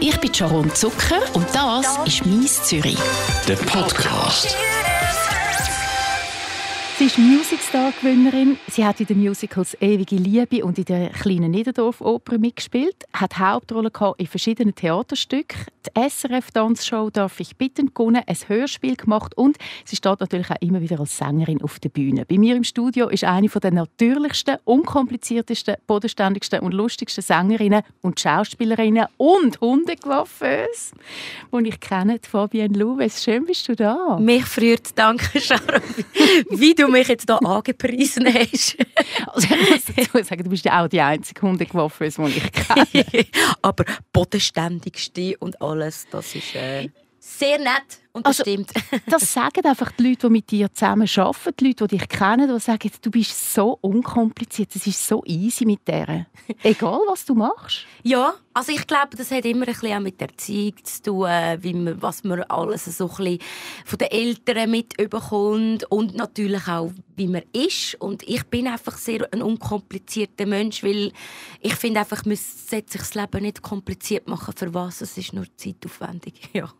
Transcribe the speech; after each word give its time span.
Ich 0.00 0.16
bin 0.20 0.32
Sharon 0.32 0.72
Zucker 0.74 1.20
und 1.34 1.46
das 1.52 1.98
ist 2.06 2.24
«Mies 2.24 2.62
Zürich». 2.62 2.96
Der 3.48 3.56
Podcast. 3.56 4.56
Sie 6.98 7.06
ist 7.06 7.18
Musicstar-Gewinnerin. 7.18 8.58
Sie 8.68 8.84
hat 8.84 9.00
in 9.00 9.06
den 9.06 9.20
Musicals 9.20 9.76
«Ewige 9.80 10.14
Liebe» 10.14 10.64
und 10.64 10.78
in 10.78 10.84
der 10.84 11.10
kleinen 11.10 11.50
Niederdorf-Oper 11.50 12.38
mitgespielt, 12.38 12.96
hat 13.12 13.38
Hauptrollen 13.38 13.90
in 14.18 14.26
verschiedenen 14.28 14.74
Theaterstücken, 14.74 15.66
SRF-Tanzshow 15.94 17.10
«Darf 17.10 17.40
ich 17.40 17.56
bitten» 17.56 17.92
gewonnen, 17.92 18.22
ein 18.26 18.36
Hörspiel 18.46 18.96
gemacht 18.96 19.36
und 19.36 19.56
sie 19.84 19.96
steht 19.96 20.20
natürlich 20.20 20.50
auch 20.50 20.60
immer 20.60 20.80
wieder 20.80 21.00
als 21.00 21.18
Sängerin 21.18 21.62
auf 21.62 21.80
der 21.80 21.88
Bühne. 21.88 22.24
Bei 22.24 22.38
mir 22.38 22.56
im 22.56 22.64
Studio 22.64 23.08
ist 23.08 23.24
eine 23.24 23.48
der 23.48 23.72
natürlichsten, 23.72 24.58
unkompliziertesten, 24.64 25.76
bodenständigsten 25.86 26.60
und 26.60 26.72
lustigsten 26.72 27.22
Sängerinnen 27.22 27.82
und 28.02 28.20
Schauspielerinnen 28.20 29.06
und 29.16 29.60
Hundecoiffeuse, 29.60 30.94
die 31.52 31.68
ich 31.68 31.80
kenne, 31.80 32.20
Fabienne 32.22 32.78
Louwes. 32.78 33.24
Schön 33.24 33.44
bist 33.44 33.68
du 33.68 33.74
da. 33.74 34.18
Mich 34.20 34.44
freut, 34.44 34.90
danke 34.94 35.40
Sharon, 35.40 35.82
wie 36.50 36.74
du 36.74 36.88
mich 36.88 37.08
jetzt 37.08 37.26
hier 37.28 37.44
angepriesen 37.44 38.26
hast. 38.26 38.76
also 39.26 39.48
ich 39.96 40.12
muss 40.14 40.28
dazu 40.28 40.28
sagen, 40.28 40.44
du 40.44 40.50
bist 40.50 40.64
ja 40.64 40.84
auch 40.84 40.88
die 40.88 41.00
einzige 41.00 41.42
Hundecoiffeuse, 41.42 42.22
die 42.24 42.38
ich 42.38 42.52
kenne. 42.52 43.26
Aber 43.62 43.84
bodenständigste 44.18 45.36
und 45.38 45.62
alles, 45.62 46.08
das 46.10 46.34
ist 46.34 46.56
äh, 46.56 46.88
sehr 47.28 47.58
nett 47.58 48.00
und 48.12 48.26
das 48.26 48.40
Also, 48.40 48.50
stimmt. 48.50 48.72
Das 49.06 49.32
sagen 49.32 49.64
einfach 49.64 49.92
die 49.92 50.08
Leute, 50.08 50.26
die 50.26 50.32
mit 50.32 50.50
dir 50.50 50.72
zusammen 50.72 51.08
arbeiten, 51.16 51.54
die 51.60 51.66
Leute, 51.68 51.86
die 51.86 51.98
dich 51.98 52.08
kennen, 52.08 52.52
die 52.52 52.60
sagen, 52.60 52.90
du 53.02 53.10
bist 53.10 53.54
so 53.54 53.78
unkompliziert, 53.80 54.74
es 54.74 54.86
ist 54.86 55.06
so 55.06 55.22
easy 55.26 55.64
mit 55.66 55.86
der. 55.86 56.26
Egal, 56.62 57.00
was 57.06 57.24
du 57.26 57.34
machst. 57.34 57.86
Ja, 58.02 58.34
also 58.54 58.72
ich 58.72 58.86
glaube, 58.86 59.16
das 59.16 59.30
hat 59.30 59.44
immer 59.44 59.66
ein 59.68 59.72
bisschen 59.72 59.96
auch 59.96 60.00
mit 60.00 60.20
der 60.20 60.30
Erziehung 60.30 60.74
zu 60.82 61.02
tun, 61.02 61.26
äh, 61.28 61.58
wie 61.60 61.74
man, 61.74 62.00
was 62.02 62.24
man 62.24 62.42
alles 62.44 62.86
so 62.86 63.04
ein 63.08 63.16
bisschen 63.16 63.38
von 63.84 63.98
den 63.98 64.08
Eltern 64.10 64.70
mitbekommt 64.70 65.84
und 65.90 66.14
natürlich 66.16 66.66
auch, 66.66 66.90
wie 67.16 67.28
man 67.28 67.42
ist. 67.52 67.94
Und 68.00 68.22
ich 68.26 68.42
bin 68.44 68.66
einfach 68.66 68.96
sehr 68.96 69.28
ein 69.32 69.42
unkomplizierter 69.42 70.46
Mensch, 70.46 70.82
weil 70.82 71.12
ich 71.60 71.74
finde 71.74 72.00
einfach, 72.00 72.24
man 72.24 72.36
sollte 72.36 72.92
sich 72.92 73.00
das 73.02 73.14
Leben 73.14 73.42
nicht 73.42 73.62
kompliziert 73.62 74.26
machen. 74.28 74.54
Für 74.56 74.72
was? 74.74 75.02
Es 75.02 75.16
ist 75.18 75.34
nur 75.34 75.46
zeitaufwendig. 75.56 76.34
Ja. 76.54 76.72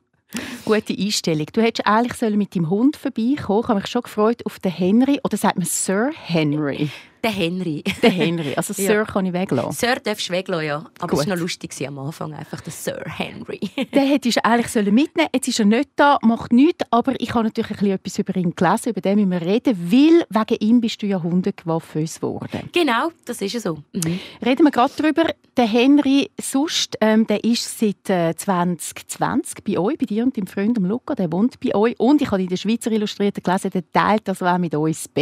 Gute 0.65 0.95
Einstellung. 0.99 1.47
Du 1.53 1.63
hättest 1.63 1.87
eigentlich 1.87 2.37
mit 2.37 2.55
deinem 2.55 2.69
Hund 2.69 2.97
vorbeikommen. 2.97 3.61
Ich 3.63 3.69
habe 3.69 3.81
mich 3.81 3.87
schon 3.87 4.03
gefreut 4.03 4.45
auf 4.45 4.59
den 4.59 4.73
Henry. 4.73 5.21
Oder 5.25 5.37
sagt 5.37 5.57
man 5.57 5.67
Sir 5.67 6.11
Henry? 6.15 6.91
Der 7.23 7.31
Henry. 7.31 7.83
Den 8.03 8.11
Henry. 8.11 8.55
Also 8.55 8.73
Ja. 8.79 8.87
Sir 8.87 9.05
kann 9.05 9.27
ich 9.27 9.33
weglassen. 9.33 9.73
Sir 9.73 9.97
darfst 9.97 10.29
du 10.29 10.33
weglassen, 10.33 10.67
ja. 10.67 10.77
Aber 11.01 11.09
Gut. 11.09 11.21
es 11.21 11.27
war 11.27 11.35
noch 11.35 11.43
lustig 11.43 11.73
am 11.87 11.99
Anfang, 11.99 12.33
einfach 12.35 12.61
der 12.61 12.73
Sir 12.73 13.03
Henry. 13.07 13.59
Den 13.95 14.07
hättest 14.09 14.37
du 14.37 14.45
eigentlich 14.45 14.69
sollen 14.69 14.95
mitnehmen 14.95 15.29
Jetzt 15.35 15.49
ist 15.49 15.59
er 15.59 15.65
nicht 15.65 15.91
da, 15.97 16.19
macht 16.23 16.53
nichts. 16.53 16.85
Aber 16.91 17.21
ich 17.21 17.35
habe 17.35 17.45
natürlich 17.45 17.71
ein 17.71 17.77
bisschen 17.77 17.93
etwas 17.93 18.19
über 18.19 18.37
ihn 18.37 18.55
gelesen, 18.55 18.91
über 18.91 19.01
den 19.01 19.17
müssen 19.17 19.31
wir 19.31 19.41
reden. 19.43 19.91
Weil 19.91 20.27
wegen 20.29 20.57
ihm 20.61 20.81
bist 20.81 21.03
du 21.03 21.07
ja 21.07 21.23
Hundecoiffeuse 21.23 22.21
geworden. 22.21 22.71
genau, 22.73 23.11
das 23.25 23.41
ist 23.41 23.53
ja 23.55 23.61
so. 23.61 23.79
Mhm. 23.93 24.21
Reden 24.45 24.65
wir 24.65 24.71
gerade 24.71 24.93
darüber. 24.97 25.25
Der 25.57 25.67
Henry 25.67 26.31
Sust, 26.41 26.97
ähm, 27.01 27.27
der 27.27 27.43
ist 27.43 27.79
seit 27.79 28.09
äh, 28.11 28.35
2020 28.37 29.65
bei 29.65 29.79
euch, 29.79 29.99
bei 29.99 30.07
dir 30.07 30.23
und 30.23 30.37
deinem 30.37 30.47
Freund 30.47 30.79
Luca. 30.79 31.15
Der 31.15 31.31
wohnt 31.33 31.59
bei 31.61 31.75
euch. 31.75 31.99
Und 31.99 32.23
ich 32.23 32.31
habe 32.31 32.43
in 32.43 32.49
der 32.49 32.57
Schweizer 32.57 32.93
Illustrierten 32.93 33.43
gelesen, 33.43 33.71
der 33.71 33.91
teilt 33.93 34.29
das 34.29 34.43
auch 34.43 34.59
mit 34.59 34.75
uns 34.75 34.99
das 34.99 35.13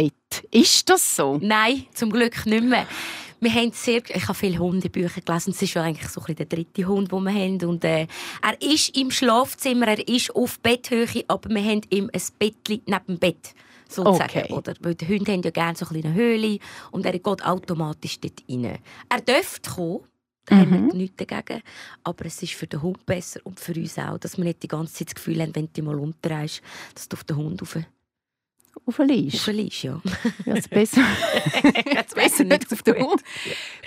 Ist 0.51 0.89
das 0.89 1.15
so? 1.15 1.37
Nein, 1.41 1.85
zum 1.93 2.11
Glück 2.11 2.45
nicht 2.45 2.63
mehr. 2.63 2.87
Wir 3.39 3.53
haben 3.53 3.71
sehr, 3.71 4.01
ich 4.07 4.23
habe 4.23 4.33
viele 4.33 4.57
Hundebücher 4.57 5.21
gelesen. 5.21 5.51
Es 5.51 5.61
ist 5.61 5.75
ja 5.75 5.83
eigentlich 5.83 6.09
so 6.09 6.21
ein 6.21 6.25
bisschen 6.25 6.49
der 6.49 6.57
dritte 6.57 6.87
Hund, 6.87 7.11
den 7.11 7.23
wir 7.23 7.33
haben. 7.33 7.63
Und, 7.65 7.83
äh, 7.83 8.07
er 8.41 8.61
ist 8.61 8.97
im 8.97 9.11
Schlafzimmer, 9.11 9.89
er 9.89 10.07
ist 10.07 10.35
auf 10.35 10.59
Betthöhe, 10.59 11.23
aber 11.27 11.49
wir 11.49 11.63
haben 11.63 11.81
ihm 11.91 12.09
ein 12.11 12.21
Bettchen 12.39 12.81
neben 12.85 13.05
dem 13.07 13.19
Bett. 13.19 13.53
Sozusagen. 13.87 14.39
Okay. 14.39 14.53
Oder, 14.53 14.73
weil 14.81 14.95
die 14.95 15.07
Hunde 15.07 15.31
haben 15.31 15.43
ja 15.43 15.51
gerne 15.51 15.77
so 15.77 15.85
eine 15.87 16.13
Höhle 16.13 16.59
und 16.91 17.05
er 17.05 17.13
geht 17.13 17.45
automatisch 17.45 18.19
dort 18.19 18.43
rein. 18.49 18.79
Er 19.07 19.21
dürfte 19.21 19.69
kommen, 19.69 19.99
da 20.45 20.55
haben 20.57 20.87
wir 20.87 20.93
nichts 20.93 21.25
dagegen. 21.25 21.61
Aber 22.03 22.25
es 22.25 22.41
ist 22.41 22.53
für 22.53 22.67
den 22.67 22.81
Hund 22.81 23.05
besser 23.05 23.39
und 23.43 23.59
für 23.59 23.73
uns 23.73 23.97
auch, 23.97 24.17
dass 24.17 24.37
wir 24.37 24.45
nicht 24.45 24.63
die 24.63 24.67
ganze 24.67 24.93
Zeit 24.93 25.09
das 25.09 25.15
Gefühl 25.15 25.41
haben, 25.41 25.55
wenn 25.55 25.69
du 25.71 25.83
mal 25.83 25.99
unterreist, 25.99 26.61
dass 26.95 27.07
du 27.07 27.15
auf 27.15 27.23
den 27.23 27.37
Hund 27.37 27.61
rauf, 27.61 27.77
Auf 28.85 28.97
der 28.97 29.05
Liste? 29.05 29.57
raufliegst, 29.57 29.83
ja. 29.83 30.01
Ja, 30.45 30.53
also 30.53 30.69
besser, 30.69 31.01
besser 32.15 32.43
nicht 32.43 32.71
auf 32.71 32.83
den 32.83 32.95
Hund. 32.95 33.21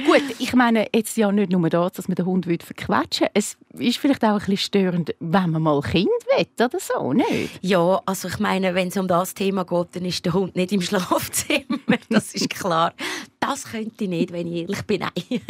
Gut, 0.04 0.22
ich 0.38 0.54
meine, 0.54 0.86
jetzt 0.94 1.16
ja 1.16 1.30
nicht 1.32 1.50
nur 1.52 1.68
das, 1.68 1.92
dass 1.92 2.08
man 2.08 2.14
den 2.14 2.26
Hund 2.26 2.46
verquetschen 2.46 3.26
will. 3.26 3.30
Es 3.34 3.56
ist 3.78 3.98
vielleicht 3.98 4.24
auch 4.24 4.32
ein 4.32 4.38
bisschen 4.38 4.56
störend, 4.58 5.14
wenn 5.20 5.50
man 5.50 5.62
mal 5.62 5.80
Kind 5.80 6.08
will 6.36 6.46
oder 6.64 6.78
so, 6.80 7.12
nicht? 7.12 7.58
Ja, 7.62 8.00
also 8.06 8.28
ich 8.28 8.38
meine, 8.38 8.74
wenn 8.74 8.88
es 8.88 8.96
um 8.96 9.08
das 9.08 9.34
Thema 9.34 9.64
geht, 9.64 9.88
dann 9.96 10.04
ist 10.04 10.24
der 10.24 10.32
Hund 10.32 10.56
nicht 10.56 10.72
im 10.72 10.82
Schlafzimmer. 10.82 11.78
Das 12.08 12.34
ist 12.34 12.50
klar. 12.50 12.92
Das 13.50 13.64
könnte 13.64 14.04
ich 14.04 14.08
nicht, 14.08 14.32
wenn 14.32 14.46
ich 14.46 14.62
ehrlich 14.62 14.82
bin. 14.82 15.00
Nein. 15.00 15.10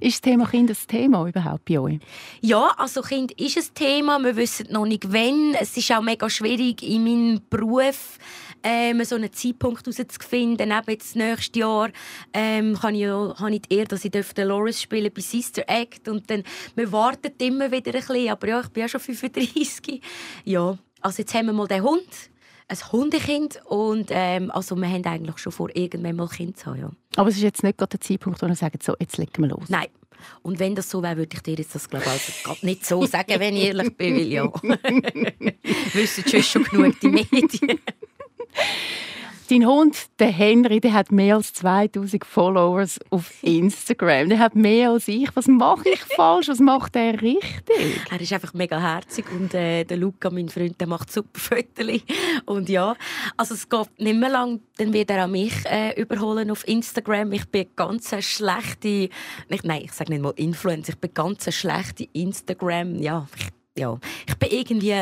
Ist 0.00 0.14
das 0.14 0.20
Thema 0.22 0.46
Kind 0.46 0.70
das 0.70 0.86
Thema 0.86 1.28
überhaupt 1.28 1.66
bei 1.66 1.78
euch? 1.78 1.98
Ja, 2.40 2.72
also 2.78 3.02
Kind 3.02 3.32
ist 3.32 3.58
ein 3.58 3.74
Thema. 3.74 4.18
Wir 4.20 4.36
wissen 4.36 4.68
noch 4.70 4.86
nicht, 4.86 5.12
wann. 5.12 5.54
Es 5.60 5.76
ist 5.76 5.92
auch 5.92 6.00
mega 6.00 6.30
schwierig 6.30 6.82
in 6.82 7.04
meinem 7.04 7.40
Beruf 7.50 8.18
ähm, 8.62 9.04
so 9.04 9.16
einen 9.16 9.30
Zeitpunkt 9.34 9.86
herauszufinden. 9.86 10.70
Eben 10.70 10.90
jetzt 10.90 11.14
nächstes 11.14 11.60
Jahr 11.60 11.90
ähm, 12.32 12.74
kann 12.80 12.94
ich, 12.94 13.02
ja, 13.02 13.34
habe 13.38 13.54
ich 13.54 13.62
die 13.68 13.76
Ehre, 13.76 13.88
dass 13.88 14.06
ich 14.06 14.12
Dolores 14.12 14.80
spielen 14.80 15.12
bei 15.14 15.20
Sister 15.20 15.64
Act 15.66 16.08
und 16.08 16.30
dann, 16.30 16.42
wir 16.74 16.90
warten 16.90 17.32
immer 17.36 17.70
wieder 17.70 17.92
ein 17.92 18.00
bisschen, 18.00 18.30
aber 18.30 18.48
ja, 18.48 18.60
ich 18.62 18.68
bin 18.68 18.80
ja 18.80 18.88
schon 18.88 19.00
35. 19.00 20.00
Ja, 20.46 20.78
also 21.02 21.18
jetzt 21.18 21.34
haben 21.34 21.46
wir 21.46 21.52
mal 21.52 21.68
den 21.68 21.82
Hund, 21.82 22.30
ein 22.68 22.92
Hundekind 22.92 23.60
und 23.66 24.08
ähm, 24.10 24.50
also 24.50 24.76
wir 24.76 24.88
haben 24.88 25.04
eigentlich 25.04 25.38
schon 25.38 25.52
vor, 25.52 25.68
irgendwann 25.74 26.16
mal 26.16 26.28
Kind 26.28 26.58
zu 26.58 26.66
haben, 26.66 26.80
ja. 26.80 26.90
Aber 27.16 27.28
es 27.28 27.36
ist 27.36 27.42
jetzt 27.42 27.62
nicht 27.62 27.78
gerade 27.78 27.90
der 27.90 28.00
Zeitpunkt, 28.00 28.42
wo 28.42 28.46
ihr 28.46 28.54
sagt, 28.56 28.82
so, 28.82 28.94
jetzt 28.98 29.18
legen 29.18 29.42
wir 29.42 29.48
los. 29.48 29.68
Nein. 29.68 29.86
Und 30.42 30.58
wenn 30.58 30.74
das 30.74 30.90
so 30.90 31.02
wäre, 31.02 31.18
würde 31.18 31.36
ich 31.36 31.42
dir 31.42 31.54
jetzt 31.54 31.74
das 31.74 31.88
glaube 31.88 32.06
also 32.06 32.32
grad 32.42 32.62
nicht 32.62 32.84
so 32.84 33.04
sagen, 33.06 33.38
wenn 33.38 33.54
ich 33.54 33.64
ehrlich 33.64 33.96
bin, 33.96 34.16
weil 34.16 34.32
ja. 34.32 34.44
Wissen 35.92 36.28
schon 36.28 36.42
schon 36.42 36.64
genug 36.64 36.98
die 37.00 37.08
Medien. 37.08 37.80
Dein 39.48 39.64
Hund, 39.64 39.96
der 40.18 40.32
Henry, 40.32 40.80
der 40.80 40.92
hat 40.92 41.12
mehr 41.12 41.36
als 41.36 41.52
2000 41.54 42.24
Followers 42.24 42.98
auf 43.10 43.32
Instagram. 43.42 44.28
Der 44.28 44.40
hat 44.40 44.56
mehr 44.56 44.90
als 44.90 45.06
ich. 45.06 45.28
Was 45.34 45.46
mache 45.46 45.88
ich 45.88 46.00
falsch? 46.16 46.48
Was 46.48 46.58
macht 46.58 46.96
er 46.96 47.20
richtig? 47.22 48.00
Er 48.10 48.20
ist 48.20 48.32
einfach 48.32 48.54
mega 48.54 48.80
herzig 48.80 49.24
und 49.30 49.54
äh, 49.54 49.84
der 49.84 49.98
Luca, 49.98 50.30
mein 50.30 50.48
Freund, 50.48 50.80
der 50.80 50.88
macht 50.88 51.12
super 51.12 51.38
Fotos. 51.38 52.00
Und 52.44 52.68
ja, 52.68 52.96
also 53.36 53.54
es 53.54 53.68
geht 53.68 53.88
nicht 53.98 54.16
mehr 54.16 54.30
lang, 54.30 54.60
dann 54.78 54.92
wird 54.92 55.10
er 55.10 55.24
auch 55.24 55.28
mich 55.28 55.54
äh, 55.66 56.00
überholen 56.00 56.50
auf 56.50 56.66
Instagram. 56.66 57.30
Ich 57.32 57.46
bin 57.48 57.66
ganz 57.76 58.12
eine 58.12 58.22
schlechte, 58.22 59.10
nicht, 59.48 59.64
nein, 59.64 59.82
ich 59.84 59.92
sage 59.92 60.12
nicht 60.12 60.22
mal 60.22 60.32
Influencer, 60.36 60.94
ich 60.94 60.98
bin 60.98 61.14
ganz 61.14 61.46
eine 61.46 61.52
schlechte 61.52 62.08
Instagram, 62.12 62.96
ja, 62.96 63.28
ich, 63.36 63.48
ja, 63.76 63.98
ich 64.26 64.34
bin 64.36 64.50
irgendwie 64.50 64.94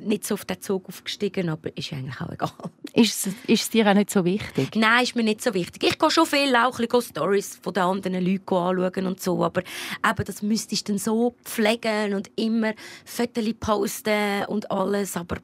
nicht 0.00 0.24
so 0.26 0.34
auf 0.34 0.44
den 0.44 0.60
Zug 0.60 0.88
aufgestiegen, 0.88 1.48
aber 1.50 1.76
ist 1.76 1.92
eigentlich 1.92 2.20
auch 2.20 2.30
egal. 2.32 2.50
Ist, 2.94 3.26
es- 3.26 3.34
ist 3.46 3.62
es 3.62 3.70
dir 3.70 3.86
auch 3.86 3.94
nicht 3.94 4.10
so 4.10 4.24
wichtig? 4.24 4.70
Nein, 4.74 5.02
ist 5.04 5.14
mir 5.16 5.22
nicht 5.22 5.42
so 5.42 5.52
wichtig. 5.54 5.82
Ich 5.84 5.98
gehe 5.98 6.10
schon 6.10 6.26
viel 6.26 6.54
auch 6.56 6.78
ein 6.78 6.86
bisschen 6.88 7.02
Stories 7.02 7.58
von 7.62 7.72
den 7.74 7.82
anderen 7.82 8.24
Leuten 8.24 8.54
anschauen 8.54 9.06
und 9.06 9.20
so, 9.20 9.44
aber 9.44 9.62
eben, 9.62 10.24
das 10.24 10.42
müsstest 10.42 10.88
du 10.88 10.92
dann 10.92 10.98
so 10.98 11.34
pflegen 11.44 12.14
und 12.14 12.30
immer 12.36 12.72
Fotos 13.04 13.44
posten 13.60 14.44
und 14.48 14.70
alles, 14.70 15.16
aber 15.16 15.36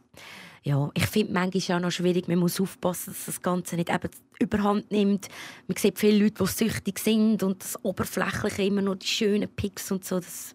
ja, 0.62 0.90
ich 0.94 1.06
finde 1.06 1.32
manchmal 1.32 1.78
auch 1.78 1.82
noch 1.82 1.90
schwierig, 1.90 2.28
man 2.28 2.38
muss 2.38 2.60
aufpassen, 2.60 3.12
dass 3.12 3.26
das 3.26 3.42
Ganze 3.42 3.76
nicht 3.76 3.90
eben 3.90 4.10
überhand 4.40 4.90
nimmt. 4.90 5.28
Man 5.66 5.76
sieht 5.76 5.98
viele 5.98 6.24
Leute, 6.24 6.44
die 6.44 6.50
süchtig 6.50 6.98
sind 6.98 7.42
und 7.42 7.62
das 7.62 7.82
Oberflächliche 7.84 8.62
immer 8.62 8.82
nur 8.82 8.96
die 8.96 9.06
schönen 9.06 9.48
Pics 9.48 9.90
und 9.90 10.04
so, 10.04 10.16
das 10.16 10.54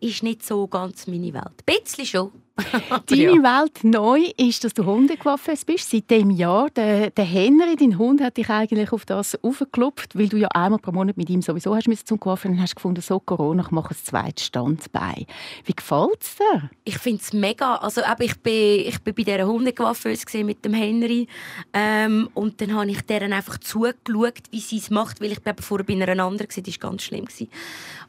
ist 0.00 0.22
nicht 0.22 0.44
so 0.44 0.66
ganz 0.66 1.06
meine 1.06 1.32
Welt. 1.32 1.64
Ein 1.66 1.82
bisschen 1.82 2.06
schon. 2.06 2.32
Deine 3.06 3.22
ja. 3.22 3.62
Welt 3.62 3.84
neu 3.84 4.20
ist, 4.36 4.64
dass 4.64 4.74
du 4.74 4.84
Hundecoiffeuse 4.84 5.64
bist. 5.64 5.90
Seit 5.90 6.10
dem 6.10 6.30
Jahr. 6.30 6.70
Der, 6.70 7.10
der 7.10 7.24
Henry, 7.24 7.76
dein 7.76 7.98
Hund, 7.98 8.20
hat 8.20 8.36
dich 8.36 8.48
eigentlich 8.50 8.92
auf 8.92 9.04
das 9.04 9.42
aufgeklopft, 9.42 10.18
weil 10.18 10.28
du 10.28 10.36
ja 10.36 10.48
einmal 10.48 10.78
pro 10.78 10.92
Monat 10.92 11.16
mit 11.16 11.30
ihm 11.30 11.42
sowieso 11.42 11.74
hast 11.74 11.88
müssen 11.88 12.06
zum 12.06 12.20
Coiffeur 12.20 12.50
und 12.50 12.60
hast 12.60 12.76
gefunden, 12.76 13.00
so 13.00 13.20
Corona, 13.20 13.62
ich 13.62 13.70
mache 13.70 13.94
ein 13.94 13.96
zweites 14.02 14.46
Standbein. 14.46 15.26
Wie 15.64 15.72
gefällt 15.72 16.22
es 16.22 16.36
dir? 16.36 16.70
Ich 16.84 16.98
finde 16.98 17.22
es 17.22 17.32
mega. 17.32 17.76
Also, 17.76 18.00
eben, 18.00 18.22
ich 18.22 18.40
bin, 18.40 18.80
ich 18.86 19.00
bin 19.00 19.14
bei 19.14 19.22
dieser 19.22 19.46
Hundecoiffeuse 19.46 20.44
mit 20.44 20.64
dem 20.64 20.74
Henry. 20.74 21.26
Ähm, 21.72 22.28
und 22.34 22.60
dann 22.60 22.74
habe 22.74 22.90
ich 22.90 23.02
deren 23.02 23.32
einfach 23.32 23.58
zugeschaut, 23.58 24.42
wie 24.50 24.60
sie 24.60 24.78
es 24.78 24.90
macht, 24.90 25.20
weil 25.20 25.32
ich 25.32 25.38
vorher 25.60 25.84
bei 25.84 25.94
einer 25.94 26.22
anderen 26.22 26.48
war, 26.48 26.62
die 26.62 26.72
war 26.72 26.90
ganz 26.90 27.02
schlimm. 27.02 27.24
Gewesen. 27.24 27.48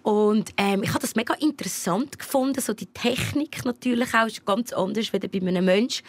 Und 0.03 0.51
ähm, 0.57 0.83
ich 0.83 0.89
habe 0.89 0.99
das 0.99 1.15
mega 1.15 1.33
interessant 1.35 2.17
gefunden, 2.17 2.61
so 2.61 2.73
die 2.73 2.87
Technik 2.87 3.63
natürlich 3.65 4.13
auch. 4.13 4.27
Ist 4.27 4.45
ganz 4.45 4.73
anders 4.73 5.13
als 5.13 5.21
bei 5.21 5.39
einem 5.39 5.65
Menschen. 5.65 6.03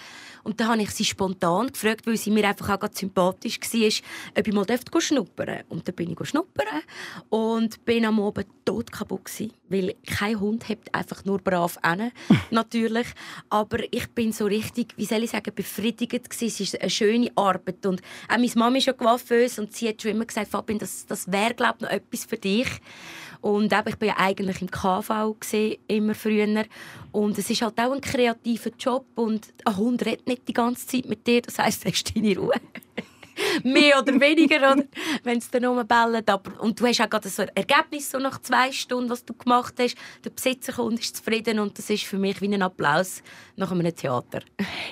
Und 0.44 0.61
dann 0.61 0.69
habe 0.69 0.83
ich 0.83 0.91
sie 0.91 1.05
spontan 1.05 1.69
gefragt, 1.69 2.06
weil 2.06 2.17
sie 2.17 2.31
mir 2.31 2.49
einfach 2.49 2.71
auch 2.71 2.81
ganz 2.81 2.99
sympathisch 2.99 3.61
war, 3.61 4.39
ob 4.39 4.49
ich 4.49 4.55
mal 4.55 5.00
schnuppern. 5.00 5.62
Und 5.69 5.87
dann 5.87 5.94
bin 5.94 6.17
ich 6.19 6.29
schnuppern 6.29 6.83
und 7.29 7.85
bin 7.85 8.05
am 8.05 8.21
Abend 8.21 8.47
tot 8.65 8.91
kaputt 8.91 9.27
gewesen, 9.27 9.53
weil 9.69 9.95
kein 10.06 10.41
Hund 10.41 10.69
hebt 10.69 10.93
einfach 10.95 11.25
nur 11.25 11.38
brav 11.38 11.79
an, 11.83 12.11
natürlich. 12.50 13.06
Aber 13.50 13.79
ich 13.93 14.09
bin 14.09 14.33
so 14.33 14.47
richtig, 14.47 14.95
wie 14.97 15.05
soll 15.05 15.23
ich 15.23 15.31
sagen, 15.31 15.53
befriedigt 15.55 16.11
gewesen. 16.29 16.47
Es 16.47 16.61
ist 16.61 16.81
eine 16.81 16.91
schöne 16.91 17.31
Arbeit 17.37 17.87
und 17.87 18.00
auch 18.29 18.37
meine 18.37 18.50
Mama 18.56 18.79
ist 18.79 18.87
ja 18.87 18.93
coiffeuse 18.93 19.61
und 19.61 19.75
sie 19.75 19.88
hat 19.88 20.03
schon 20.03 20.12
immer 20.12 20.25
gesagt, 20.25 20.50
Fabian, 20.50 20.79
das, 20.79 21.06
das 21.06 21.31
wäre 21.31 21.55
glaube 21.55 21.77
ich 21.81 21.83
noch 21.83 21.91
etwas 21.91 22.25
für 22.25 22.37
dich. 22.37 22.69
Und 23.43 23.73
eben, 23.73 23.89
ich 23.89 24.00
war 24.00 24.09
ja 24.09 24.15
eigentlich 24.19 24.62
im 24.62 24.71
KV 24.71 25.35
gewesen, 25.39 25.77
immer 25.89 26.15
früher. 26.15 26.65
Und 27.11 27.37
es 27.37 27.50
ist 27.50 27.61
halt 27.61 27.79
auch 27.79 27.93
ein 27.93 28.00
kreativer 28.00 28.71
Job 28.79 29.05
und 29.17 29.53
ein 29.65 29.77
Hund 29.77 30.06
redet 30.06 30.29
nicht 30.29 30.49
die 30.49 30.53
ganze 30.53 30.87
Zeit 30.87 31.06
mit 31.06 31.27
dir. 31.27 31.43
Das 31.43 31.59
heisst, 31.59 31.85
du 31.85 31.91
hast 31.91 32.17
deine 32.17 32.39
Ruhe. 32.39 32.55
Mehr 33.62 33.99
oder 34.00 34.19
weniger, 34.21 34.77
wenn 35.25 35.39
es 35.39 35.50
dann 35.50 35.65
rumbellt. 35.65 36.29
Aber, 36.29 36.61
und 36.61 36.79
du 36.79 36.87
hast 36.87 37.00
auch 37.00 37.11
gerade 37.11 37.29
so 37.29 37.43
ein 37.43 37.50
Ergebnis 37.55 38.11
so 38.11 38.19
nach 38.19 38.41
zwei 38.41 38.73
Stunden, 38.73 39.11
was 39.11 39.25
du 39.25 39.35
gemacht 39.35 39.75
hast. 39.79 39.97
Der 40.25 40.31
Besitzer 40.31 40.73
kommt, 40.73 41.00
ist 41.00 41.17
zufrieden 41.17 41.59
und 41.59 41.79
das 41.79 41.91
ist 41.91 42.05
für 42.05 42.19
mich 42.19 42.41
wie 42.41 42.53
ein 42.53 42.62
Applaus 42.62 43.23
nach 43.56 43.71
einem 43.71 43.94
Theater. 43.94 44.41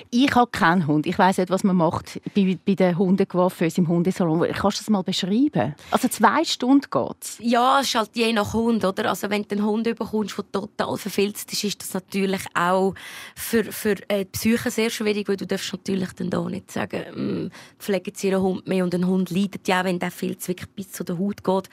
Ich 0.09 0.33
habe 0.35 0.49
keinen 0.51 0.87
Hund. 0.87 1.05
Ich 1.05 1.17
weiß 1.17 1.39
nicht, 1.39 1.49
was 1.49 1.63
man 1.63 1.75
macht 1.75 2.19
bei, 2.35 2.57
bei 2.65 2.75
den 2.75 2.97
Hundegewaffen 2.97 3.71
im 3.75 3.87
Hundesalon. 3.87 4.47
Kannst 4.51 4.79
du 4.79 4.83
das 4.83 4.89
mal 4.89 5.01
beschreiben? 5.03 5.75
Also 5.89 6.07
zwei 6.07 6.43
Stunden 6.43 6.87
geht 6.89 7.17
es? 7.21 7.37
Ja, 7.39 7.79
es 7.79 7.87
ist 7.87 7.95
halt 7.95 8.11
je 8.13 8.31
nach 8.33 8.53
Hund. 8.53 8.83
Oder? 8.83 9.09
Also 9.09 9.29
wenn 9.29 9.43
du 9.43 9.55
einen 9.55 9.65
Hund 9.65 9.83
bekommst, 9.83 10.37
der 10.37 10.45
total 10.51 10.97
verfilzt 10.97 11.51
ist, 11.51 11.63
ist 11.63 11.81
das 11.81 11.93
natürlich 11.93 12.41
auch 12.53 12.93
für, 13.35 13.63
für 13.65 13.95
äh, 14.09 14.25
die 14.25 14.31
Psyche 14.31 14.71
sehr 14.71 14.89
schwierig, 14.89 15.27
weil 15.27 15.37
du 15.37 15.47
darfst 15.47 15.71
natürlich 15.71 16.11
dann 16.13 16.29
da 16.29 16.41
nicht 16.43 16.71
sagen, 16.71 17.45
mm, 17.45 17.51
pflegen 17.79 18.13
sie 18.15 18.31
Hund 18.41 18.67
mehr 18.67 18.83
und 18.83 18.93
ein 18.93 19.07
Hund 19.07 19.29
leidet 19.29 19.67
ja, 19.67 19.83
wenn 19.83 19.99
der 19.99 20.11
Filz 20.11 20.47
wirklich 20.47 20.69
bis 20.71 20.91
zu 20.91 21.03
der 21.03 21.17
Haut 21.17 21.43
geht. 21.43 21.69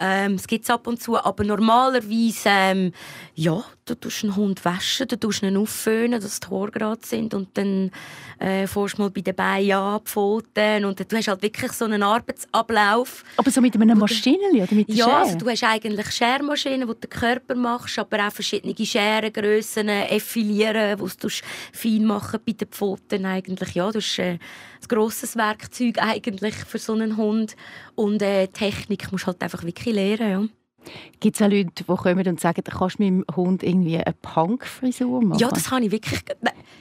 Ähm, 0.00 0.34
es 0.34 0.46
gibt 0.46 0.64
es 0.64 0.70
ab 0.70 0.86
und 0.86 1.02
zu, 1.02 1.18
aber 1.18 1.44
normalerweise, 1.44 2.48
ähm, 2.48 2.92
ja, 3.34 3.64
du 3.88 3.94
tust 3.94 4.24
einen 4.24 4.36
Hund 4.36 4.64
waschen, 4.64 5.08
du 5.08 5.18
tust 5.18 5.42
ihn 5.42 5.56
aufföhnen, 5.56 6.20
dass 6.20 6.40
die 6.40 6.46
Haare 6.48 6.70
gerade 6.70 7.00
sind 7.04 7.34
und 7.34 7.48
dann 7.56 7.90
äh, 8.38 8.66
fährst 8.66 8.98
mal 8.98 9.10
bei 9.10 9.20
den 9.20 9.34
Beinen 9.34 9.72
abpfoten 9.72 10.84
und 10.84 11.00
du 11.00 11.16
hast 11.16 11.28
halt 11.28 11.42
wirklich 11.42 11.72
so 11.72 11.84
einen 11.86 12.02
Arbeitsablauf. 12.02 13.24
Aber 13.36 13.50
so 13.50 13.60
mit 13.60 13.74
einer 13.80 13.94
Maschine 13.94 14.38
oder 14.52 14.74
mit 14.74 14.88
der 14.88 14.96
Ja, 14.96 15.04
Schere? 15.06 15.16
also 15.16 15.38
du 15.38 15.48
hast 15.48 15.64
eigentlich 15.64 16.10
Schermaschinen, 16.10 16.80
die 16.82 16.86
du 16.86 16.94
den 16.94 17.10
Körper 17.10 17.54
machst, 17.54 17.98
aber 17.98 18.26
auch 18.26 18.32
verschiedene 18.32 18.74
Scherengrössen, 18.76 19.88
effilieren, 19.88 20.98
die 20.98 21.16
du 21.20 21.28
fein 21.72 22.04
machen 22.04 22.40
bei 22.46 22.52
den 22.52 22.68
Pfoten 22.68 23.24
eigentlich. 23.24 23.74
Ja, 23.74 23.90
du 23.90 23.98
hast 23.98 24.18
äh, 24.18 24.32
ein 24.32 24.38
grosses 24.88 25.36
Werkzeug 25.36 25.98
eigentlich 25.98 26.54
für 26.54 26.78
so 26.78 26.92
einen 26.92 27.16
Hund 27.16 27.56
und 27.94 28.22
äh, 28.22 28.46
Technik 28.48 29.10
musst 29.10 29.24
du 29.24 29.28
halt 29.28 29.42
einfach 29.42 29.64
wirklich 29.64 29.94
lernen. 29.94 30.30
Ja. 30.30 30.57
Gibt 31.20 31.36
es 31.36 31.42
auch 31.42 31.50
Leute, 31.50 31.70
die 31.76 31.84
kommen 31.84 32.26
und 32.26 32.40
sagen, 32.40 32.62
kannst 32.64 32.98
du 32.98 33.02
meinem 33.02 33.24
Hund 33.34 33.62
irgendwie 33.62 33.96
eine 33.96 34.14
Punk-Frisur 34.22 35.22
machen? 35.22 35.40
Ja, 35.40 35.48
das 35.48 35.70
habe 35.70 35.84
ich 35.84 35.90
wirklich... 35.90 36.20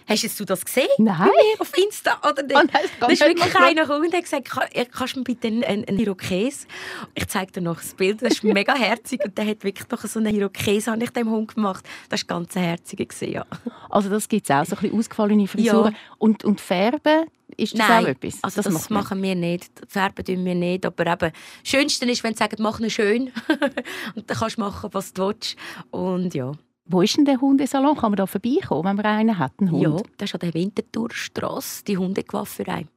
Hast 0.08 0.40
du 0.40 0.46
das 0.46 0.64
gesehen? 0.64 0.88
Nein. 1.00 1.28
Auf 1.60 1.78
Insta 1.78 2.18
oder 2.30 2.44
nicht? 2.44 2.56
Oh 2.56 2.60
nein, 2.60 2.84
da 3.00 3.08
ist 3.08 3.20
wirklich 3.20 3.56
einer 3.56 3.82
gekommen 3.82 4.06
und 4.06 4.14
hat 4.14 4.24
gesagt, 4.24 4.50
kannst 4.92 5.16
du 5.16 5.20
mir 5.20 5.24
bitte 5.24 5.48
einen, 5.48 5.64
einen 5.64 6.00
Irokes? 6.00 6.68
Ich 7.14 7.28
zeige 7.28 7.52
dir 7.52 7.62
noch 7.62 7.78
das 7.78 7.94
Bild, 7.94 8.22
das 8.22 8.34
ist 8.34 8.44
mega 8.44 8.74
herzig 8.74 9.24
und 9.26 9.38
der 9.38 9.46
hat 9.48 9.64
wirklich 9.64 9.90
noch 9.90 10.02
so 10.02 10.20
einen 10.20 10.34
Irokes 10.34 10.88
habe 10.88 11.04
ich 11.04 11.10
dem 11.10 11.30
Hund 11.30 11.56
gemacht. 11.56 11.86
Das 12.10 12.22
war 12.22 12.40
ganz 12.40 12.56
herzig, 12.56 13.14
ja. 13.22 13.46
Also 13.90 14.10
das 14.10 14.30
gibt 14.30 14.50
es 14.50 14.56
auch, 14.56 14.66
so 14.66 14.76
ein 14.76 14.82
bisschen 14.82 15.00
ausgefallene 15.00 15.48
Frisuren. 15.48 15.94
Ja. 15.94 16.00
Und, 16.20 16.46
und 16.46 16.62
Färben, 16.62 17.26
ist 17.58 17.74
das 17.78 17.88
Nein, 17.88 18.06
auch 18.06 18.10
etwas? 18.10 18.38
Also 18.44 18.62
das, 18.62 18.74
das 18.74 18.90
machen 18.90 19.22
wir 19.22 19.36
nicht. 19.36 19.72
Färben 19.88 20.24
tun 20.24 20.46
wir 20.46 20.56
nicht. 20.56 20.86
Aber 20.86 21.06
eben, 21.06 21.18
das 21.20 21.32
Schönste 21.64 22.06
ist, 22.06 22.24
wenn 22.24 22.34
sie 22.34 22.40
sagen, 22.40 22.58
mach 22.60 22.80
ihn 22.80 22.90
schön. 22.90 23.32
und 24.16 24.30
dann 24.30 24.38
kannst 24.38 24.58
du 24.58 24.62
machen, 24.62 24.90
was 24.94 25.14
du 25.14 25.28
willst. 25.28 25.56
Und 25.90 26.34
ja. 26.34 26.52
Wo 26.86 27.02
ist 27.02 27.18
denn 27.18 27.26
der 27.26 27.42
Hundesalon? 27.42 27.98
Kann 27.98 28.12
man 28.12 28.18
da 28.18 28.26
vorbeikommen, 28.26 28.86
wenn 28.86 28.96
man 28.96 29.06
einen 29.06 29.38
hat, 29.38 29.54
einen 29.60 29.72
Hund? 29.72 29.84
Ja, 29.84 29.98
das 30.18 30.30
ist 30.30 30.36
an 30.36 30.40
der 30.40 30.54
Winterthurstrasse, 30.54 31.84
die 31.84 31.98
Hundegewafferei. 31.98 32.86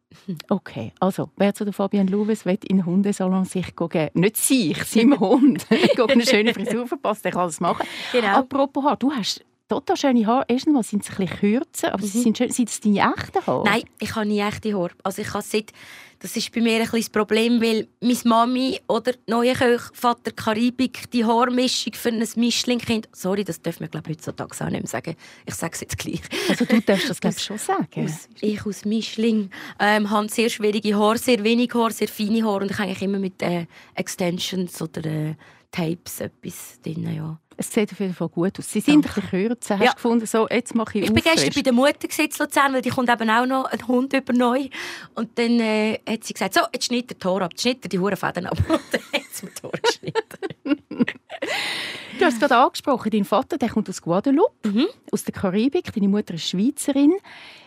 Okay, 0.48 0.92
also 0.98 1.30
wer 1.36 1.54
zu 1.54 1.64
der 1.64 1.72
Fabian 1.72 2.08
Louves 2.08 2.44
will 2.44 2.58
in 2.68 2.78
den 2.78 2.86
Hundesalon 2.86 3.44
sich 3.44 3.74
gehen, 3.76 4.10
nicht 4.14 4.36
sich, 4.36 4.82
seinem 4.82 5.20
Hund, 5.20 5.66
eine 5.70 6.26
schöne 6.26 6.52
Frisur 6.52 6.88
verpasst, 6.88 7.24
der 7.24 7.30
kann 7.30 7.46
das 7.46 7.60
machen. 7.60 7.86
Genau. 8.10 8.38
Apropos 8.38 8.84
Haar, 8.84 8.96
du 8.96 9.12
hast 9.12 9.44
total 9.70 9.96
schöne 9.96 10.26
Haare. 10.26 10.44
Erstens 10.48 10.72
mal 10.72 10.82
sind 10.82 11.04
sie 11.04 11.12
ein 11.12 11.16
bisschen 11.16 11.38
kürzer, 11.38 11.94
aber 11.94 12.02
mhm. 12.02 12.08
sie 12.08 12.20
sind 12.20 12.36
schön. 12.36 12.50
Sind 12.50 12.68
das 12.68 12.80
deine 12.80 13.14
echten 13.14 13.46
Haare? 13.46 13.64
Nein, 13.64 13.82
ich 13.98 14.14
habe 14.14 14.26
nie 14.26 14.40
echte 14.40 14.74
Haare. 14.76 14.90
Also 15.04 15.22
ich 15.22 15.32
habe 15.32 15.44
seit, 15.44 15.72
das 16.18 16.36
ist 16.36 16.52
bei 16.52 16.60
mir 16.60 16.74
ein 16.74 16.80
bisschen 16.82 17.00
das 17.00 17.08
Problem, 17.10 17.62
weil 17.62 17.86
meine 18.00 18.18
Mami 18.24 18.80
oder 18.88 19.12
neue 19.26 19.54
Vater 19.92 20.32
Karibik 20.32 21.10
die 21.12 21.24
Haarmischung 21.24 21.94
für 21.94 22.08
ein 22.08 22.26
Mischlingkind, 22.34 23.08
sorry, 23.12 23.44
das 23.44 23.62
dürfen 23.62 23.80
wir 23.80 23.88
glaube 23.88 24.10
ich 24.10 24.16
heutzutage 24.16 24.52
auch 24.64 24.70
nicht 24.70 24.82
mehr 24.82 24.88
sagen. 24.88 25.16
Ich 25.46 25.54
sage 25.54 25.74
es 25.74 25.80
jetzt 25.80 25.98
gleich. 25.98 26.20
Also 26.48 26.64
du 26.64 26.80
darfst 26.80 27.08
das 27.08 27.20
glaube 27.20 27.36
ich 27.38 27.44
schon 27.44 27.58
sagen. 27.58 28.04
Aus, 28.04 28.28
ich 28.40 28.66
aus 28.66 28.84
Mischling 28.84 29.50
ähm, 29.78 30.10
habe 30.10 30.28
sehr 30.28 30.50
schwierige 30.50 30.98
Haare, 30.98 31.18
sehr 31.18 31.42
wenig 31.44 31.72
Haare, 31.74 31.92
sehr 31.92 32.08
feine 32.08 32.44
Haare 32.44 32.64
und 32.64 32.72
ich 32.72 32.78
eigentlich 32.78 33.02
immer 33.02 33.18
mit 33.18 33.40
äh, 33.40 33.66
Extensions 33.94 34.82
oder 34.82 35.04
äh, 35.06 35.34
Tapes 35.70 36.20
etwas 36.20 36.80
drin, 36.82 37.14
ja. 37.14 37.38
Es 37.60 37.70
sieht 37.70 37.92
auf 37.92 38.00
jeden 38.00 38.14
Fall 38.14 38.30
gut 38.30 38.58
aus. 38.58 38.72
Sie 38.72 38.80
sind 38.80 39.04
Danke. 39.04 39.20
ein 39.20 39.28
bisschen 39.28 39.48
kürzer. 39.48 39.78
Hast 39.78 39.84
ja. 39.84 39.92
gefunden, 39.92 40.24
so, 40.24 40.48
jetzt 40.48 40.74
mache 40.74 40.98
ich 40.98 41.04
Ich 41.04 41.12
bin 41.12 41.22
gestern 41.22 41.50
bei 41.54 41.60
der 41.60 41.74
Mutter 41.74 42.08
in 42.18 42.30
Luzern, 42.38 42.72
weil 42.72 42.80
die 42.80 42.88
kommt 42.88 43.10
eben 43.10 43.28
auch 43.28 43.44
noch 43.44 43.66
ein 43.66 43.86
Hund 43.86 44.14
über 44.14 44.32
neu. 44.32 44.70
Und 45.14 45.38
dann 45.38 45.60
äh, 45.60 46.00
hat 46.08 46.24
sie 46.24 46.32
gesagt, 46.32 46.54
so, 46.54 46.62
jetzt 46.72 46.86
schnitt 46.86 47.10
der 47.10 47.18
Tor 47.18 47.42
ab, 47.42 47.50
jetzt 47.50 47.60
schnitt 47.60 47.92
die 47.92 47.98
Hurenfäden 47.98 48.46
ab. 48.46 48.56
Und 48.66 48.80
dann 48.90 49.02
hat 49.12 49.30
sie 49.30 49.44
mir 49.44 49.52
Tor 49.52 49.72
geschnitten. 49.82 50.78
du 52.18 52.24
hast 52.24 52.32
es 52.32 52.40
gerade 52.40 52.56
angesprochen, 52.56 53.10
dein 53.10 53.26
Vater 53.26 53.58
der 53.58 53.68
kommt 53.68 53.90
aus 53.90 54.00
Guadeloupe, 54.00 54.66
mhm. 54.66 54.86
aus 55.12 55.24
der 55.24 55.34
Karibik. 55.34 55.92
Deine 55.92 56.08
Mutter 56.08 56.32
ist 56.32 56.48
Schweizerin. 56.48 57.12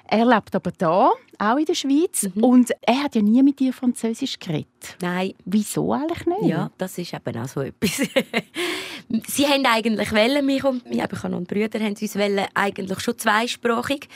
Er 0.06 0.26
lebt 0.26 0.54
aber 0.54 0.72
da, 0.72 1.12
auch 1.40 1.58
in 1.58 1.66
der 1.66 1.76
Schweiz. 1.76 2.30
Mhm. 2.34 2.44
Und 2.44 2.72
er 2.82 3.04
hat 3.04 3.16
ja 3.16 3.22
nie 3.22 3.42
mit 3.42 3.60
dir 3.60 3.74
Französisch 3.74 4.38
geredet. 4.40 4.98
Nein. 5.02 5.34
Wieso 5.46 5.94
eigentlich 5.94 6.26
nicht? 6.26 6.46
Ja, 6.46 6.72
das 6.78 6.98
ist 6.98 7.14
eben 7.14 7.38
auch 7.38 7.48
so 7.48 7.62
etwas. 7.62 7.98
sie 9.28 9.48
haben 9.48 9.66
eigentlich 9.66 10.12
wollen, 10.12 10.46
mich 10.46 10.64
und 10.64 10.84
ich 10.90 11.02
habe 11.02 11.16
noch 11.16 11.38
einen 11.38 11.46
Bruder, 11.46 11.80
haben 11.80 11.96
sie 11.96 12.06
uns 12.06 12.16
wollen, 12.16 12.46
eigentlich 12.54 13.00
schon 13.00 13.18
zweisprachig. 13.18 14.08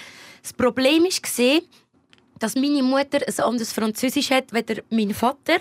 Das 0.42 0.54
Problem 0.54 1.04
war, 1.04 1.62
dass 2.40 2.56
meine 2.56 2.84
Mutter 2.84 3.20
ein 3.26 3.44
anderes 3.44 3.74
Französisch 3.74 4.32
hat 4.32 4.54
als 4.54 4.82
mein 4.90 5.14
Vater. 5.14 5.58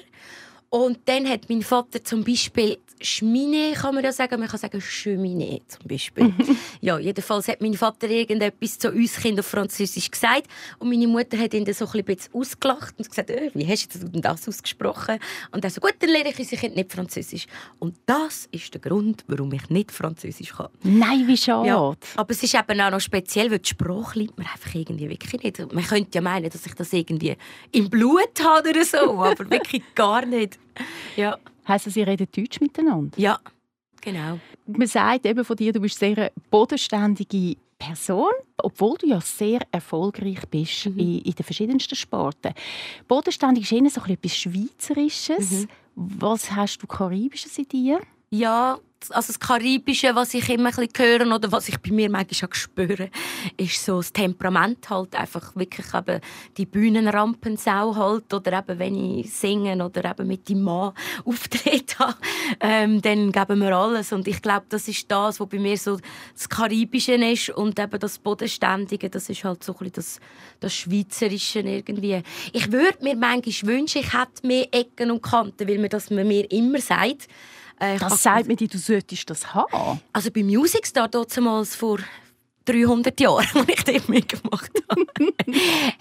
Und 0.76 0.99
dann 1.06 1.26
hat 1.26 1.49
mein 1.49 1.62
Vater 1.62 2.05
zum 2.05 2.23
Beispiel 2.23 2.76
Schmine, 3.00 3.73
kann 3.73 3.94
man 3.94 4.05
ja 4.05 4.12
sagen. 4.12 4.38
Man 4.38 4.46
kann 4.46 4.61
sagen 4.61 4.78
Cheminée 4.78 5.62
zum 5.69 5.88
Beispiel. 5.88 6.34
ja, 6.82 6.99
jedenfalls 6.99 7.49
hat 7.49 7.62
mein 7.62 7.73
Vater 7.73 8.11
irgendetwas 8.11 8.78
zu 8.78 8.90
uns 8.90 9.17
Kindern 9.17 9.40
auf 9.40 9.47
Französisch 9.47 10.11
gesagt. 10.11 10.49
Und 10.78 10.90
meine 10.90 11.09
Mutter 11.09 11.38
hat 11.38 11.54
ihn 11.54 11.64
dann 11.64 11.73
so 11.73 11.87
ein 11.87 12.04
bisschen 12.04 12.35
ausgelacht 12.35 12.95
und 12.99 13.09
gesagt, 13.09 13.30
äh, 13.30 13.50
wie 13.54 13.66
hast 13.66 13.95
du 13.95 14.06
denn 14.06 14.21
das 14.21 14.47
ausgesprochen? 14.47 15.18
Und 15.50 15.64
er 15.64 15.71
so, 15.71 15.80
gut, 15.80 15.95
dann 15.99 16.11
lerne 16.11 16.28
ich 16.28 16.38
unsere 16.38 16.61
Kinder 16.61 16.76
nicht 16.76 16.92
Französisch. 16.92 17.47
Und 17.78 17.97
das 18.04 18.47
ist 18.50 18.75
der 18.75 18.83
Grund, 18.83 19.25
warum 19.28 19.50
ich 19.54 19.71
nicht 19.71 19.92
Französisch 19.92 20.52
kann. 20.52 20.68
Nein, 20.83 21.26
wie 21.26 21.38
schade. 21.38 21.68
Ja, 21.68 21.95
aber 22.16 22.30
es 22.30 22.42
ist 22.42 22.54
eben 22.54 22.80
auch 22.83 22.90
noch 22.90 23.00
speziell, 23.00 23.50
weil 23.50 23.61
die 23.61 23.71
Sprache 23.71 24.18
liebt 24.18 24.37
man 24.37 24.47
einfach 24.47 24.75
irgendwie 24.75 25.09
wirklich 25.09 25.42
nicht. 25.42 25.73
Man 25.73 25.85
könnte 25.85 26.11
ja 26.12 26.21
meinen, 26.21 26.50
dass 26.50 26.66
ich 26.66 26.75
das 26.75 26.92
irgendwie 26.92 27.35
im 27.73 27.88
Blut 27.88 28.45
habe 28.45 28.68
oder 28.68 28.85
so, 28.85 29.23
aber 29.23 29.49
wirklich 29.49 29.83
gar 29.95 30.26
nicht. 30.26 30.59
Ja. 31.16 31.38
Heißt 31.66 31.87
das, 31.87 31.95
Sie 31.95 32.02
reden 32.02 32.28
Deutsch 32.35 32.61
miteinander? 32.61 33.18
Ja, 33.18 33.38
genau. 34.00 34.38
Man 34.66 34.87
sagt 34.87 35.26
eben 35.26 35.45
von 35.45 35.56
dir, 35.56 35.73
du 35.73 35.80
bist 35.80 36.02
eine 36.02 36.14
sehr 36.14 36.33
bodenständige 36.50 37.56
Person, 37.78 38.30
obwohl 38.59 38.97
du 38.99 39.09
ja 39.09 39.21
sehr 39.21 39.61
erfolgreich 39.71 40.40
bist 40.50 40.87
mhm. 40.87 40.99
in, 40.99 41.18
in, 41.21 41.33
den 41.33 41.45
verschiedensten 41.45 41.95
Sporten. 41.95 42.54
Bodenständig 43.06 43.64
ist 43.64 43.73
eher 43.73 43.90
so 43.90 44.00
etwas 44.06 44.37
Schweizerisches. 44.37 45.50
Mhm. 45.50 45.68
Was 45.95 46.50
hast 46.50 46.78
du 46.78 46.87
Karibisches 46.87 47.56
in 47.59 47.68
dir? 47.68 48.00
Ja, 48.30 48.78
also 49.11 49.29
das 49.29 49.38
Karibische, 49.38 50.15
was 50.15 50.35
ich 50.35 50.49
immer 50.49 50.76
ein 50.76 50.88
höre 50.97 51.35
oder 51.35 51.53
was 51.53 51.69
ich 51.69 51.79
bei 51.79 51.91
mir 51.91 52.11
manchmal 52.11 52.50
spüre, 52.53 53.11
ist 53.57 53.85
so 53.85 53.99
das 53.99 54.12
Temperament 54.12 54.88
halt 54.91 55.15
einfach 55.15 55.55
wirklich 55.55 55.87
eben 55.95 56.21
die 56.57 56.67
Bühnenrampensau 56.67 57.95
halt 57.95 58.33
oder 58.33 58.59
eben 58.59 58.79
wenn 58.79 59.19
ich 59.19 59.33
singe 59.33 59.85
oder 59.85 60.11
eben 60.11 60.26
mit 60.26 60.49
dem 60.49 60.62
Mann 60.62 60.93
Auftritt 61.25 61.99
habe, 61.99 62.17
ähm, 62.61 63.00
dann 63.03 63.33
geben 63.33 63.61
wir 63.61 63.76
alles 63.76 64.12
und 64.12 64.26
ich 64.26 64.43
glaube, 64.43 64.67
das 64.69 64.88
ist 64.88 65.11
das, 65.11 65.38
was 65.41 65.49
bei 65.49 65.59
mir 65.59 65.76
so 65.76 65.99
das 66.33 66.49
Karibische 66.49 67.15
ist 67.15 67.50
und 67.50 67.79
eben 67.79 68.00
das 68.00 68.19
Bodenständige, 68.19 69.11
das 69.11 69.29
ist 69.29 69.45
halt 69.45 69.62
so 69.62 69.76
ein 69.79 69.93
das, 69.93 70.21
das 70.61 70.75
Schweizerische 70.75 71.61
irgendwie. 71.61 72.23
Ich 72.53 72.73
würde 72.73 73.03
mir 73.03 73.17
manchmal 73.17 73.75
wünschen, 73.75 74.00
ich 74.00 74.12
hätte 74.12 74.47
mehr 74.47 74.67
Ecken 74.73 75.11
und 75.11 75.23
Kanten, 75.23 75.69
weil 75.69 75.79
mir 75.79 75.88
das 75.88 76.11
mir 76.11 76.50
immer 76.50 76.81
sagt, 76.81 77.29
äh, 77.78 77.99
das 77.99 78.23
sagt 78.23 78.49
mir, 78.49 78.56
du 78.56 78.78
solltest 78.78 79.28
das 79.30 79.54
haben. 79.54 80.00
Also 80.12 80.30
bei 80.30 80.42
Music 80.42 80.87
Star 80.87 81.09
damals 81.09 81.75
vor 81.75 81.99
300 82.66 83.18
Jahren, 83.21 83.47
als 83.54 83.68
ich 83.68 83.85
dort 83.85 84.09
mitgemacht 84.09 84.71
habe, 84.90 85.06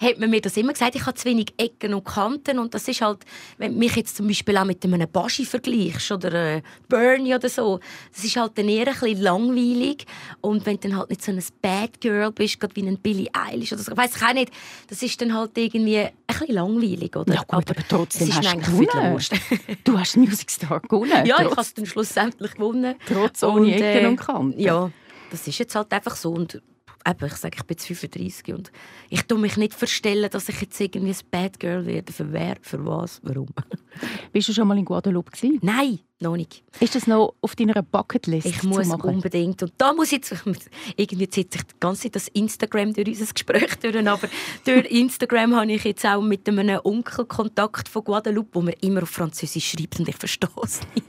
hat 0.00 0.18
man 0.18 0.30
mir 0.30 0.40
das 0.40 0.56
immer 0.56 0.72
gesagt, 0.72 0.96
ich 0.96 1.06
habe 1.06 1.14
zu 1.14 1.26
wenig 1.26 1.54
Ecken 1.56 1.94
und 1.94 2.04
Kanten 2.04 2.58
und 2.58 2.74
das 2.74 2.88
ist 2.88 3.00
halt, 3.00 3.20
wenn 3.56 3.72
du 3.72 3.78
mich 3.78 3.94
jetzt 3.96 4.16
zum 4.16 4.26
Beispiel 4.26 4.56
auch 4.56 4.64
mit 4.64 4.84
einem 4.84 5.08
Baschi 5.10 5.46
vergleichst 5.46 6.10
oder 6.10 6.56
äh, 6.56 6.62
Bernie 6.88 7.34
oder 7.34 7.48
so, 7.48 7.80
das 8.12 8.24
ist 8.24 8.36
halt 8.36 8.58
dann 8.58 8.68
eher 8.68 8.88
ein 8.88 8.94
bisschen 8.94 9.22
langweilig 9.22 10.06
und 10.40 10.66
wenn 10.66 10.76
du 10.76 10.88
dann 10.88 10.98
halt 10.98 11.10
nicht 11.10 11.22
so 11.22 11.30
ein 11.30 11.42
Bad 11.62 12.00
Girl 12.00 12.32
bist, 12.32 12.58
gerade 12.58 12.74
wie 12.76 12.86
ein 12.86 12.98
Billie 12.98 13.30
Eilish 13.32 13.72
oder 13.72 13.82
so, 13.82 13.92
ich 13.92 13.98
weiß 13.98 14.16
ich 14.16 14.22
auch 14.22 14.34
nicht, 14.34 14.50
das 14.88 15.02
ist 15.02 15.20
dann 15.20 15.34
halt 15.34 15.56
irgendwie 15.56 16.08
bisschen 16.38 16.54
langweilig, 16.54 17.16
oder? 17.16 17.34
Ja 17.34 17.40
gut, 17.40 17.52
aber, 17.52 17.70
aber 17.70 17.88
trotzdem 17.88 18.34
hast 18.34 18.54
du 18.54 18.58
gewonnen. 18.58 19.18
du 19.84 19.98
hast 19.98 20.16
Music 20.16 20.50
Star 20.50 20.80
gewonnen. 20.80 21.26
Ja, 21.26 21.40
ich 21.40 21.50
habe 21.50 21.60
es 21.60 21.74
dann 21.74 21.86
schlussendlich 21.86 22.52
gewonnen. 22.54 22.96
Trotz 23.06 23.42
ohne 23.42 23.74
Ecken 23.74 24.04
äh, 24.04 24.08
und 24.08 24.16
Kanten. 24.16 24.60
Ja, 24.60 24.90
das 25.30 25.46
ist 25.46 25.58
jetzt 25.58 25.74
halt 25.74 25.92
einfach 25.92 26.16
so. 26.16 26.32
Und 26.32 26.60
eben, 27.06 27.26
ich 27.26 27.34
sage, 27.34 27.56
ich 27.58 27.64
bin 27.64 27.76
jetzt 27.76 27.86
35 27.86 28.54
und 28.54 28.72
ich 29.08 29.22
tue 29.22 29.38
mich 29.38 29.56
nicht 29.56 29.74
verstellen, 29.74 30.28
dass 30.30 30.48
ich 30.48 30.60
jetzt 30.60 30.80
irgendwie 30.80 31.12
ein 31.12 31.18
Bad 31.30 31.60
Girl 31.60 31.86
werde. 31.86 32.12
Für 32.12 32.32
wer, 32.32 32.56
für 32.60 32.84
was, 32.84 33.20
warum? 33.22 33.48
Bist 34.32 34.48
du 34.48 34.52
schon 34.52 34.68
mal 34.68 34.76
in 34.78 34.84
Guadeloupe 34.84 35.30
gewesen? 35.30 35.58
Nein, 35.62 36.00
noch 36.20 36.36
nicht. 36.36 36.62
Ist 36.80 36.94
das 36.94 37.06
noch 37.06 37.34
auf 37.40 37.56
deiner 37.56 37.82
Bucketlist? 37.82 38.46
Ich 38.46 38.62
muss 38.62 38.88
unbedingt. 38.88 39.62
Und 39.62 39.72
da 39.78 39.92
muss 39.92 40.08
ich 40.08 40.18
jetzt, 40.18 40.34
irgendwie 40.96 41.28
zieht 41.28 41.52
sich 41.52 41.62
die 41.62 41.74
ganze 41.80 42.02
Zeit 42.02 42.16
das 42.16 42.28
Instagram 42.28 42.92
durch 42.92 43.08
unser 43.08 43.32
Gespräch 43.32 43.76
durch, 43.76 43.96
aber 43.96 44.28
durch 44.64 44.86
Instagram 44.90 45.56
habe 45.56 45.72
ich 45.72 45.84
jetzt 45.84 46.04
auch 46.04 46.22
mit 46.22 46.48
einem 46.48 46.80
Onkel 46.84 47.24
Kontakt 47.26 47.88
von 47.88 48.04
Guadeloupe, 48.04 48.50
wo 48.52 48.62
mir 48.62 48.76
immer 48.82 49.02
auf 49.02 49.10
Französisch 49.10 49.70
schreibt 49.70 49.98
und 50.00 50.08
ich 50.08 50.16
verstehe 50.16 50.50
es 50.62 50.80
nicht. 50.94 51.06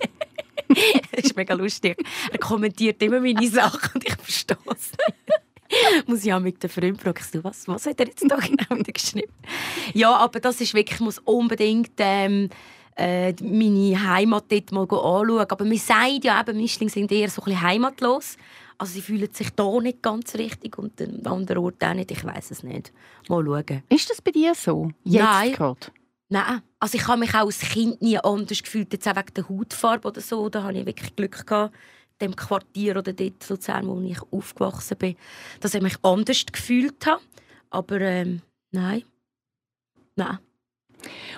das 1.11 1.25
ist 1.25 1.35
mega 1.35 1.53
lustig. 1.53 1.97
Er 2.31 2.39
kommentiert 2.39 3.01
immer 3.01 3.19
meine 3.19 3.47
Sachen 3.47 3.91
und 3.95 4.05
ich 4.05 4.15
verstehe 4.15 4.57
es 4.65 4.91
nicht. 4.91 5.46
muss 6.07 6.25
ich 6.25 6.33
auch 6.33 6.39
mit 6.39 6.61
der 6.61 6.69
Freund 6.69 7.01
fragen, 7.01 7.43
was, 7.43 7.67
was 7.67 7.85
hat 7.85 7.99
er 7.99 8.07
jetzt 8.07 8.23
da 8.27 8.37
genau 8.37 8.81
geschrieben? 8.93 9.31
Ja, 9.93 10.15
aber 10.15 10.39
das 10.39 10.61
ist 10.61 10.73
wirklich, 10.73 10.99
ich 10.99 11.05
muss 11.05 11.19
unbedingt 11.19 11.91
ähm, 11.97 12.49
äh, 12.95 13.33
meine 13.41 14.03
Heimat 14.09 14.45
dort 14.49 14.71
mal 14.71 14.81
anschauen. 14.81 15.45
Aber 15.49 15.65
man 15.65 15.77
sagt 15.77 16.23
ja 16.23 16.41
eben, 16.41 16.57
Mischling 16.57 16.89
sind 16.89 17.11
eher 17.11 17.29
so 17.29 17.41
ein 17.41 17.45
bisschen 17.45 17.61
heimatlos. 17.61 18.37
Also 18.77 18.93
sie 18.93 19.01
fühlen 19.01 19.29
sich 19.31 19.49
da 19.51 19.79
nicht 19.79 20.03
ganz 20.03 20.35
richtig 20.35 20.77
und 20.77 21.01
an 21.01 21.25
anderen 21.25 21.63
Orten 21.63 21.85
auch 21.85 21.93
nicht. 21.93 22.11
Ich 22.11 22.23
weiß 22.23 22.51
es 22.51 22.63
nicht. 22.63 22.91
Mal 23.27 23.43
schauen. 23.43 23.83
Ist 23.89 24.09
das 24.09 24.21
bei 24.21 24.31
dir 24.31 24.53
so? 24.53 24.91
Jetzt 25.03 25.23
Nein. 25.23 25.53
Grad? 25.53 25.91
Nein, 26.29 26.61
also 26.79 26.97
ich 26.97 27.07
habe 27.07 27.19
mich 27.19 27.33
auch 27.33 27.45
als 27.45 27.59
Kind 27.59 28.01
nie 28.01 28.19
anders 28.19 28.61
gefühlt, 28.61 28.91
jetzt 28.91 29.07
auch 29.07 29.15
wegen 29.15 29.33
der 29.33 29.47
Hautfarbe 29.47 30.09
oder 30.09 30.19
so. 30.19 30.49
Da 30.49 30.63
hatte 30.63 30.79
ich 30.79 30.85
wirklich 30.85 31.15
Glück 31.15 31.47
gehabt, 31.47 31.73
dem 32.21 32.35
Quartier 32.35 32.97
oder 32.97 33.13
dort 33.13 33.49
Luzern, 33.49 33.87
wo 33.87 34.01
ich 34.01 34.21
aufgewachsen 34.31 34.97
bin, 34.97 35.15
dass 35.59 35.73
ich 35.73 35.81
mich 35.81 35.97
anders 36.03 36.45
gefühlt 36.45 37.05
habe. 37.05 37.21
Aber 37.69 38.01
ähm, 38.01 38.41
nein, 38.71 39.03
nein. 40.15 40.39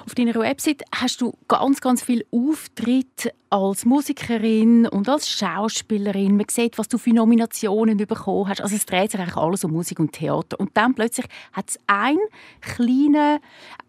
Auf 0.06 0.16
deiner 0.16 0.36
Website 0.36 0.84
hast 0.96 1.22
du 1.22 1.34
ganz, 1.48 1.82
ganz 1.82 2.02
viel 2.02 2.26
Auftritt 2.32 3.34
als 3.50 3.86
Musikerin 3.86 4.88
und 4.88 5.10
als 5.10 5.30
Schauspielerin. 5.30 6.38
Man 6.38 6.46
sieht, 6.50 6.78
was 6.78 6.88
du 6.88 6.98
für 6.98 7.12
Nominationen 7.12 7.98
bekommen 7.98 8.48
hast. 8.48 8.62
Also 8.62 8.76
es 8.76 8.86
dreht 8.86 9.12
sich 9.12 9.20
eigentlich 9.20 9.38
alles 9.38 9.64
um 9.64 9.72
Musik 9.72 10.00
und 10.00 10.14
Theater. 10.14 10.60
Und 10.60 10.76
dann 10.76 10.94
plötzlich 10.94 11.26
hat 11.54 11.70
es 11.70 11.80
einen 11.88 12.20
kleinen 12.62 13.40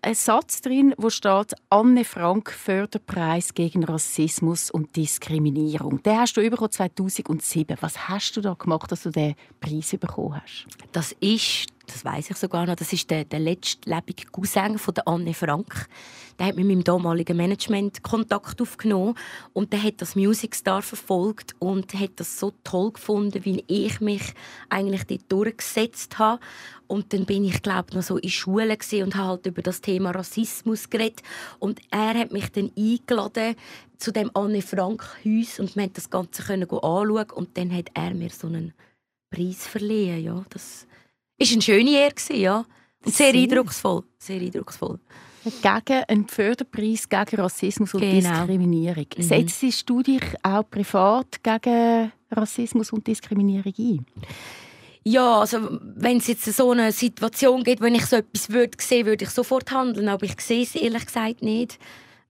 äh, 0.02 0.14
Satz 0.14 0.62
drin, 0.62 0.94
wo 0.96 1.10
steht 1.10 1.54
«Anne 1.68 2.04
Frank 2.04 2.50
Förderpreis 2.50 3.54
gegen 3.54 3.84
Rassismus 3.84 4.70
und 4.70 4.96
Diskriminierung». 4.96 6.02
Den 6.02 6.18
hast 6.18 6.36
du 6.36 6.40
über 6.40 6.70
2007. 6.70 7.76
Was 7.80 8.08
hast 8.08 8.36
du 8.36 8.40
da 8.40 8.54
gemacht, 8.54 8.90
dass 8.90 9.02
du 9.02 9.10
den 9.10 9.34
Preis 9.60 9.94
bekommen 9.98 10.40
hast? 10.42 10.66
Das 10.92 11.12
ist 11.20 11.66
das 11.92 12.04
weiß 12.04 12.30
ich 12.30 12.36
sogar 12.36 12.66
noch, 12.66 12.76
das 12.76 12.92
ist 12.92 13.10
der, 13.10 13.24
der 13.24 13.40
letztlebige 13.40 14.26
Cousin 14.26 14.78
von 14.78 14.94
der 14.94 15.08
Anne 15.08 15.34
Frank. 15.34 15.88
Der 16.38 16.46
hat 16.46 16.56
mit 16.56 16.66
meinem 16.66 16.84
damaligen 16.84 17.36
Management 17.36 18.02
Kontakt 18.02 18.62
aufgenommen 18.62 19.14
und 19.52 19.72
der 19.72 19.82
hat 19.82 20.00
das 20.00 20.16
Music 20.16 20.54
Star 20.54 20.80
verfolgt 20.80 21.54
und 21.58 21.92
hat 21.92 22.12
das 22.16 22.38
so 22.38 22.52
toll 22.64 22.92
gefunden, 22.92 23.44
wie 23.44 23.62
ich 23.66 24.00
mich 24.00 24.22
eigentlich 24.70 25.04
dort 25.04 25.30
durchgesetzt 25.30 26.18
habe. 26.18 26.40
Und 26.86 27.12
dann 27.12 27.26
bin 27.26 27.44
ich, 27.44 27.62
glaube 27.62 27.94
noch 27.94 28.02
so 28.02 28.16
in 28.16 28.30
Schule 28.30 28.76
und 29.04 29.14
habe 29.16 29.28
halt 29.28 29.46
über 29.46 29.62
das 29.62 29.80
Thema 29.80 30.12
Rassismus 30.12 30.88
geredet. 30.88 31.22
Und 31.58 31.80
er 31.90 32.14
hat 32.14 32.32
mich 32.32 32.50
dann 32.52 32.70
eingeladen 32.76 33.54
zu 33.98 34.12
dem 34.12 34.30
Anne 34.34 34.62
Frank 34.62 35.04
Haus 35.24 35.60
und 35.60 35.76
wir 35.76 35.82
konnten 35.82 35.94
das 35.94 36.10
Ganze 36.10 36.42
anschauen 36.52 37.30
und 37.34 37.58
dann 37.58 37.74
hat 37.76 37.90
er 37.94 38.14
mir 38.14 38.30
so 38.30 38.46
einen 38.46 38.72
Preis 39.30 39.66
verliehen. 39.66 40.24
Ja, 40.24 40.42
das 40.48 40.86
war 41.40 41.52
eine 41.52 41.62
schöne 41.62 41.90
Ehre, 41.90 42.36
ja. 42.36 42.64
Und 43.04 43.14
sehr 43.14 43.34
eindrucksvoll. 43.34 44.04
Sehr 44.18 44.40
eindrucksvoll. 44.40 44.98
Gegen 45.44 46.04
einen 46.06 46.28
Förderpreis 46.28 47.08
gegen 47.08 47.40
Rassismus 47.40 47.94
und 47.94 48.00
genau. 48.00 48.30
Diskriminierung. 48.30 49.06
Mhm. 49.16 49.22
Setzt 49.22 49.88
du 49.88 50.02
dich 50.02 50.22
auch 50.42 50.68
privat 50.70 51.42
gegen 51.42 52.12
Rassismus 52.30 52.92
und 52.92 53.06
Diskriminierung 53.06 53.72
ein? 53.78 54.06
Ja, 55.02 55.40
also 55.40 55.80
wenn 55.80 56.18
es 56.18 56.26
jetzt 56.26 56.44
so 56.44 56.72
eine 56.72 56.92
Situation 56.92 57.64
gibt, 57.64 57.80
wenn 57.80 57.94
ich 57.94 58.04
so 58.04 58.16
etwas 58.16 58.50
würde 58.50 58.76
sehen, 58.78 59.06
würde 59.06 59.24
ich 59.24 59.30
sofort 59.30 59.70
handeln. 59.70 60.08
Aber 60.08 60.26
ich 60.26 60.38
sehe 60.40 60.62
es 60.62 60.74
ehrlich 60.74 61.06
gesagt 61.06 61.42
nicht. 61.42 61.78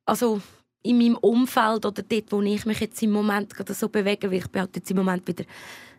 Also 0.04 0.40
in 0.82 0.98
meinem 0.98 1.16
Umfeld 1.16 1.84
oder 1.84 2.02
dort, 2.02 2.30
wo 2.30 2.40
ich 2.42 2.64
mich 2.64 2.80
jetzt 2.80 3.02
im 3.02 3.10
Moment 3.10 3.54
gerade 3.54 3.74
so 3.74 3.88
bewege, 3.88 4.30
weil 4.30 4.38
ich 4.38 4.48
bin 4.48 4.62
halt 4.62 4.76
jetzt 4.76 4.90
im 4.90 4.98
Moment 4.98 5.26
wieder 5.26 5.44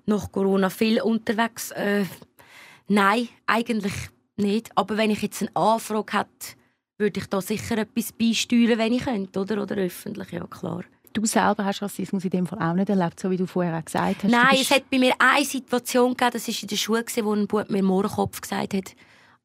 nach 0.06 0.32
Corona 0.32 0.70
viel 0.70 1.01
unterwegs. 1.01 1.72
Äh, 1.72 2.06
Nein, 2.91 3.29
eigentlich 3.48 3.93
nicht. 4.36 4.69
Aber 4.75 4.98
wenn 4.98 5.12
ich 5.12 5.21
jetzt 5.21 5.41
eine 5.41 5.55
Anfrage 5.55 6.17
hätte, 6.17 6.57
würde 6.98 7.21
ich 7.21 7.27
da 7.27 7.39
sicher 7.39 7.77
etwas 7.77 8.12
beisteuern, 8.12 8.77
wenn 8.77 8.91
ich 8.91 9.05
könnte, 9.05 9.39
oder? 9.39 9.62
Oder 9.62 9.77
öffentlich, 9.77 10.31
ja 10.31 10.45
klar. 10.45 10.83
Du 11.13 11.25
selber 11.25 11.63
hast 11.63 11.81
Rassismus 11.81 12.25
in 12.25 12.31
dem 12.31 12.45
Fall 12.45 12.60
auch 12.62 12.74
nicht 12.74 12.89
erlebt, 12.89 13.17
so 13.19 13.31
wie 13.31 13.38
du 13.38 13.45
vorher 13.45 13.81
gesagt 13.81 14.24
hast. 14.24 14.31
Nein, 14.31 14.57
es 14.60 14.71
hat 14.71 14.89
bei 14.89 15.00
mir 15.00 15.13
eine 15.19 15.45
Situation 15.45 16.12
gegeben, 16.12 16.31
das 16.33 16.48
war 16.48 16.55
in 16.62 16.67
der 16.67 16.75
Schule, 16.75 17.05
wo 17.24 17.33
ein 17.33 17.48
Bub 17.48 17.69
mir 17.69 17.81
Mohrenkopf 17.83 18.41
gesagt 18.41 18.74
hat. 18.74 18.95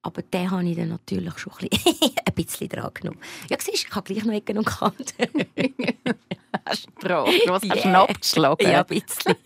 Aber 0.02 0.22
den 0.22 0.50
habe 0.50 0.64
ich 0.64 0.76
dann 0.76 0.88
natürlich 0.88 1.38
schon 1.38 1.52
ein 1.60 1.68
bisschen, 1.68 2.10
ein 2.26 2.34
bisschen 2.34 2.68
dran 2.68 2.90
genommen. 2.94 3.20
Ja, 3.48 3.58
siehst, 3.60 3.86
ich 3.88 3.94
habe 3.94 4.12
gleich 4.12 4.24
noch 4.24 4.34
Ecken 4.34 4.58
und 4.58 4.64
Kanten. 4.64 5.04
hast 6.66 6.86
du 6.86 7.06
drauf? 7.06 7.30
Du 7.46 7.52
hast 7.52 7.64
yeah. 7.64 8.02
abgeschlagen. 8.02 8.68
Ja, 8.68 8.84
ein 8.84 8.86
bisschen. 8.86 9.36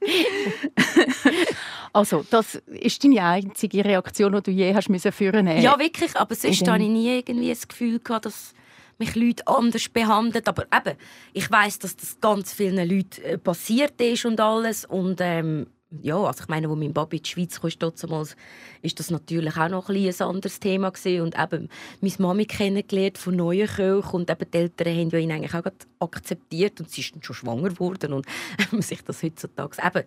Also, 1.92 2.24
das 2.30 2.56
ist 2.66 3.02
deine 3.02 3.22
einzige 3.22 3.84
Reaktion, 3.84 4.32
die 4.34 4.42
du 4.42 4.50
je 4.50 4.74
hast 4.74 4.88
müssen 4.88 5.12
führen 5.12 5.46
Ja, 5.60 5.78
wirklich. 5.78 6.16
Aber 6.16 6.34
sonst 6.34 6.66
hatte 6.68 6.82
ich 6.82 6.88
nie 6.88 7.18
irgendwie 7.18 7.48
das 7.48 7.66
Gefühl, 7.66 7.98
gehabt, 7.98 8.26
dass 8.26 8.54
mich 8.98 9.16
Leute 9.16 9.46
anders 9.46 9.88
behandeln. 9.88 10.46
Aber 10.46 10.64
eben, 10.64 10.96
ich 11.32 11.50
weiß, 11.50 11.80
dass 11.80 11.96
das 11.96 12.20
ganz 12.20 12.52
vielen 12.52 12.88
Leuten 12.88 13.22
äh, 13.22 13.38
passiert 13.38 14.00
ist 14.00 14.24
und 14.24 14.38
alles. 14.38 14.84
Und 14.84 15.20
ähm, 15.20 15.66
ja, 16.02 16.16
also 16.16 16.42
ich 16.42 16.48
meine, 16.48 16.68
als 16.68 16.78
mein 16.78 16.92
Baby 16.92 17.16
in 17.16 17.22
die 17.24 17.28
Schweiz 17.28 17.60
kam, 17.60 17.70
damals, 18.00 18.36
ist 18.82 18.98
das 19.00 19.10
natürlich 19.10 19.56
auch 19.56 19.68
noch 19.68 19.88
ein, 19.88 19.96
ein 19.96 20.20
anderes 20.20 20.60
Thema 20.60 20.90
gewesen. 20.90 21.22
und 21.22 21.38
eben 21.38 21.68
meine 22.00 22.14
Mami 22.18 22.46
kennengelernt 22.46 23.18
von 23.18 23.36
neuen 23.36 23.66
Köchen 23.66 24.10
und 24.12 24.30
eben 24.30 24.50
die 24.50 24.58
Eltern 24.58 24.96
haben 24.96 25.10
ihn 25.20 25.32
eigentlich 25.32 25.54
auch 25.54 26.06
akzeptiert 26.06 26.80
und 26.80 26.90
sie 26.90 27.00
ist 27.00 27.14
dann 27.14 27.22
schon 27.22 27.34
schwanger 27.34 27.70
geworden 27.70 28.12
und 28.12 28.26
man 28.70 28.82
sich 28.82 29.02
das 29.02 29.22
heutzutage 29.22 29.76
eben 29.84 30.04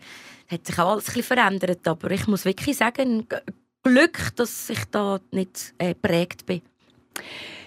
hat 0.48 0.68
sich 0.68 0.80
auch 0.80 0.92
alles 0.92 1.10
ein 1.10 1.14
bisschen 1.16 1.38
verändert, 1.38 1.88
aber 1.88 2.12
ich 2.12 2.28
muss 2.28 2.46
wirklich 2.46 2.78
sagen, 2.78 3.28
Glück, 3.84 4.36
dass 4.38 4.70
ich 4.70 4.86
da 4.86 5.20
nicht 5.32 5.74
äh, 5.78 5.94
bin. 6.46 6.62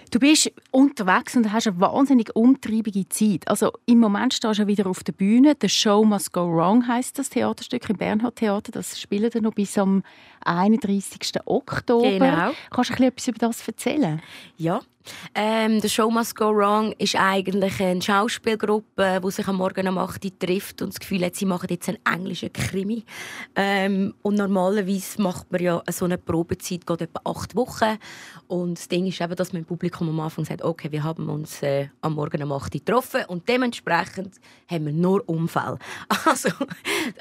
Du 0.09 0.19
bist 0.19 0.49
unterwegs 0.71 1.35
und 1.35 1.51
hast 1.51 1.67
eine 1.67 1.81
wahnsinnig 1.81 2.33
umtriebige 2.33 3.09
Zeit. 3.09 3.45
Also 3.47 3.73
im 3.85 3.99
Moment 3.99 4.33
stehst 4.33 4.59
du 4.59 4.67
wieder 4.67 4.87
auf 4.87 5.03
der 5.03 5.11
Bühne. 5.11 5.55
«The 5.59 5.67
Show 5.67 6.05
Must 6.05 6.31
Go 6.31 6.49
Wrong» 6.49 6.87
heißt 6.87 7.19
das 7.19 7.29
Theaterstück 7.29 7.89
im 7.89 7.97
Bernhard 7.97 8.37
Theater. 8.37 8.71
Das 8.71 8.99
spielt 8.99 9.35
noch 9.41 9.53
bis 9.53 9.77
am 9.77 10.03
31. 10.47 11.41
Oktober. 11.45 12.09
Genau. 12.09 12.51
Kannst 12.69 12.89
du 12.89 12.93
ein 12.93 12.97
bisschen 12.97 13.07
etwas 13.09 13.27
über 13.27 13.39
das 13.39 13.67
erzählen? 13.67 14.21
Ja, 14.57 14.81
ähm, 15.35 15.79
«The 15.79 15.89
Show 15.89 16.09
Must 16.09 16.35
Go 16.35 16.53
Wrong» 16.53 16.93
ist 16.97 17.15
eigentlich 17.15 17.81
eine 17.81 18.01
Schauspielgruppe, 18.01 19.21
die 19.23 19.31
sich 19.31 19.47
am 19.47 19.57
Morgen 19.57 19.87
um 19.87 19.97
8 19.97 20.25
Uhr 20.25 20.39
trifft 20.39 20.81
und 20.81 20.93
das 20.93 20.99
Gefühl 20.99 21.23
hat, 21.25 21.35
sie 21.35 21.45
machen 21.45 21.67
jetzt 21.69 21.87
einen 21.89 21.99
englischen 22.05 22.51
Krimi. 22.51 23.03
Ähm, 23.55 24.13
und 24.21 24.35
normalerweise 24.35 25.21
macht 25.21 25.51
man 25.51 25.61
ja 25.61 25.81
so 25.89 26.05
eine 26.05 26.17
Probezeit 26.17 26.85
geht 26.85 27.01
etwa 27.01 27.21
acht 27.25 27.55
Wochen. 27.55 27.97
Und 28.47 28.77
das 28.77 28.87
Ding 28.87 29.05
ist 29.07 29.21
eben, 29.21 29.35
dass 29.35 29.53
man 29.53 29.61
im 29.61 29.65
Publikum 29.65 30.09
am 30.09 30.19
Anfang 30.19 30.45
sagt, 30.45 30.63
okay, 30.63 30.91
wir 30.91 31.03
haben 31.03 31.29
uns 31.29 31.61
äh, 31.61 31.87
am 32.01 32.13
Morgen 32.13 32.41
um 32.43 32.51
8 32.51 32.75
Uhr 32.75 32.79
getroffen 32.79 33.25
und 33.27 33.47
dementsprechend 33.47 34.35
haben 34.69 34.85
wir 34.85 34.93
nur 34.93 35.27
Unfälle. 35.27 35.79
Also, 36.25 36.49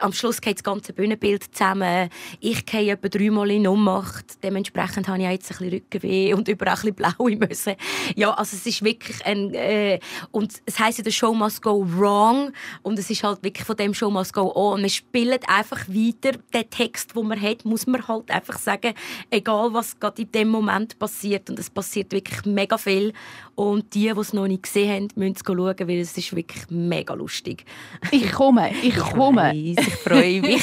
am 0.01 0.13
Schluss 0.13 0.41
geht 0.41 0.57
das 0.57 0.65
ganze 0.65 0.93
Bühnenbild 0.93 1.55
zusammen. 1.55 2.09
Ich 2.41 2.67
gehe 2.67 2.93
etwa 2.93 3.09
dreimal 3.17 3.51
in 3.51 3.67
Ohnmacht. 3.67 4.43
Dementsprechend 4.43 5.09
habe 5.09 5.19
ich 5.19 5.29
jetzt 5.29 5.51
ein 5.53 5.59
bisschen 5.59 5.75
Rückenweh 5.75 6.35
und 6.35 6.49
überall 6.49 6.75
ein 6.75 6.95
bisschen 6.95 7.15
blaue 7.17 7.37
Müsse. 7.37 7.77
Ja, 8.15 8.33
also 8.33 8.57
es 8.57 8.67
ist 8.67 8.83
wirklich 8.83 9.25
ein... 9.25 9.55
Äh, 9.55 10.01
und 10.31 10.53
es 10.67 10.79
heisst 10.79 10.99
ja, 10.99 11.05
«The 11.05 11.13
Show 11.13 11.35
must 11.35 11.63
go 11.63 11.85
wrong» 11.87 12.53
und 12.83 12.99
es 12.99 13.11
ist 13.11 13.23
halt 13.23 13.43
wirklich 13.43 13.67
von 13.67 13.77
dem 13.77 13.95
«Show 13.95 14.11
must 14.11 14.33
go 14.33 14.53
on». 14.55 14.75
Und 14.75 14.81
man 14.83 14.91
spielt 14.91 15.49
einfach 15.49 15.89
weiter 15.89 16.39
den 16.53 16.71
Text, 16.71 17.17
den 17.17 17.27
man 17.27 17.41
hat, 17.41 17.65
muss 17.65 17.87
man 17.87 18.07
halt 18.07 18.31
einfach 18.31 18.59
sagen, 18.59 18.95
egal 19.31 19.73
was 19.73 19.99
gerade 19.99 20.23
in 20.23 20.33
dem 20.33 20.49
Moment 20.49 20.99
passiert. 20.99 21.49
Und 21.51 21.59
es 21.59 21.71
passiert 21.71 22.13
wirklich 22.13 22.45
mega 22.45 22.79
viel. 22.79 23.13
Und 23.57 23.95
die, 23.95 24.13
die 24.13 24.21
es 24.21 24.35
noch 24.35 24.47
nicht 24.47 24.65
gesehen 24.65 24.93
haben, 24.93 25.09
müssen 25.15 25.37
es 25.37 25.43
schauen, 25.45 25.89
weil 25.89 25.99
es 25.99 26.17
ist 26.17 26.37
wirklich 26.37 26.65
mega 26.69 27.15
lustig. 27.15 27.65
Ich 28.11 28.31
komme, 28.31 28.71
ich 28.83 28.95
komme. 28.97 29.55
Ich, 29.55 29.79
weiss, 29.79 29.87
ich 29.89 29.95
freue 29.95 30.41
mich. 30.43 30.63